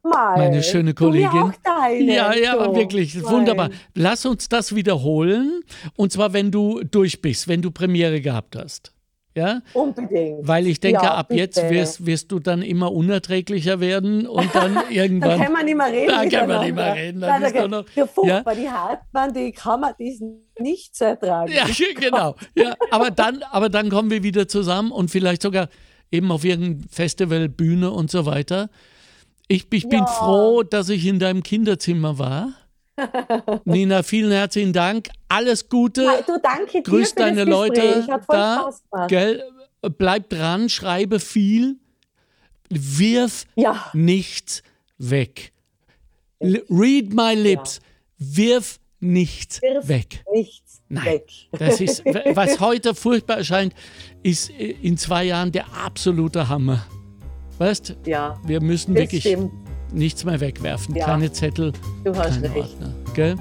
[0.02, 1.28] Mal, meine schöne Kollegin.
[1.28, 2.74] auch deine, Ja, ja, so.
[2.74, 3.14] wirklich.
[3.22, 3.32] Mal.
[3.32, 3.70] Wunderbar.
[3.94, 5.62] Lass uns das wiederholen.
[5.96, 8.92] Und zwar, wenn du durch bist, wenn du Premiere gehabt hast.
[9.34, 9.62] Ja?
[9.72, 10.46] Unbedingt.
[10.46, 11.70] Weil ich denke, Ja, ab jetzt bitte.
[11.70, 15.40] wirst, wirst du dann immer unerträglicher werden und dann Dann irgendwann.
[15.40, 16.08] kann man nicht mehr reden.
[16.08, 19.32] Da kann man nicht mehr reden, dann Nein, ist da- noch- der Furchtbar, die Hartmann,
[19.32, 20.22] die kann man die ist
[20.60, 21.50] nicht ertragen.
[21.50, 21.64] Ja,
[22.00, 22.34] genau.
[22.54, 25.68] Ja, aber, dann, aber dann kommen wir wieder zusammen und vielleicht sogar
[26.10, 28.68] eben auf irgendein Festival, Bühne und so weiter.
[29.48, 30.06] Ich, ich bin Ja.
[30.06, 32.52] froh, dass ich in deinem Kinderzimmer war.
[33.64, 35.08] Nina, vielen herzlichen Dank.
[35.28, 36.04] Alles Gute.
[36.04, 37.44] Nein, du, danke dir Grüß deine.
[37.44, 38.56] Leute Hat voll da.
[38.60, 39.08] Spaß gemacht.
[39.08, 39.42] Gell?
[39.98, 41.76] Bleib dran, schreibe viel.
[42.70, 44.62] Wirf Ja, nichts
[44.98, 45.52] weg.
[46.38, 47.80] L read my lips.
[48.18, 50.24] Wirf nichts Wirf weg.
[50.32, 51.04] nichts Nein.
[51.04, 51.28] weg.
[51.52, 53.74] Das ist, was heute furchtbar erscheint,
[54.22, 56.86] ist in zwei Jahren der absolute Hammer.
[57.58, 59.52] Weißt, Ja, wir müssen das wirklich stimmt.
[59.92, 60.94] Nichts mehr wegwerfen.
[60.94, 61.06] Ja.
[61.06, 61.72] Keine Zettel,
[62.04, 62.74] Du hast keine recht.
[62.74, 62.90] Ordner.
[63.14, 63.36] Gell?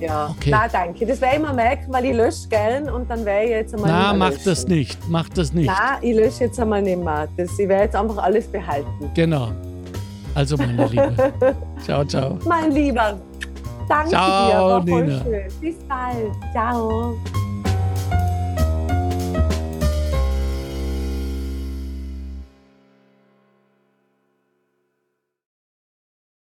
[0.00, 0.34] Ja.
[0.36, 0.48] Okay.
[0.50, 1.04] Na, danke.
[1.04, 3.90] Das werde ich mir merken, weil ich lösche gern und dann werde ich jetzt einmal
[3.90, 4.44] Na, nicht mehr mach löschen.
[4.46, 4.98] das nicht.
[5.08, 5.66] Mach das nicht.
[5.66, 7.28] Nein, ich lösche jetzt einmal nicht mehr.
[7.36, 9.10] Das, ich werde jetzt einfach alles behalten.
[9.14, 9.48] Genau.
[10.34, 11.12] Also, meine Liebe.
[11.84, 12.38] ciao, ciao.
[12.46, 13.18] Mein Lieber,
[13.88, 14.54] danke Ciao, dir.
[14.74, 15.22] War voll Nina.
[15.24, 15.42] schön.
[15.60, 16.32] Bis bald.
[16.52, 17.49] Ciao.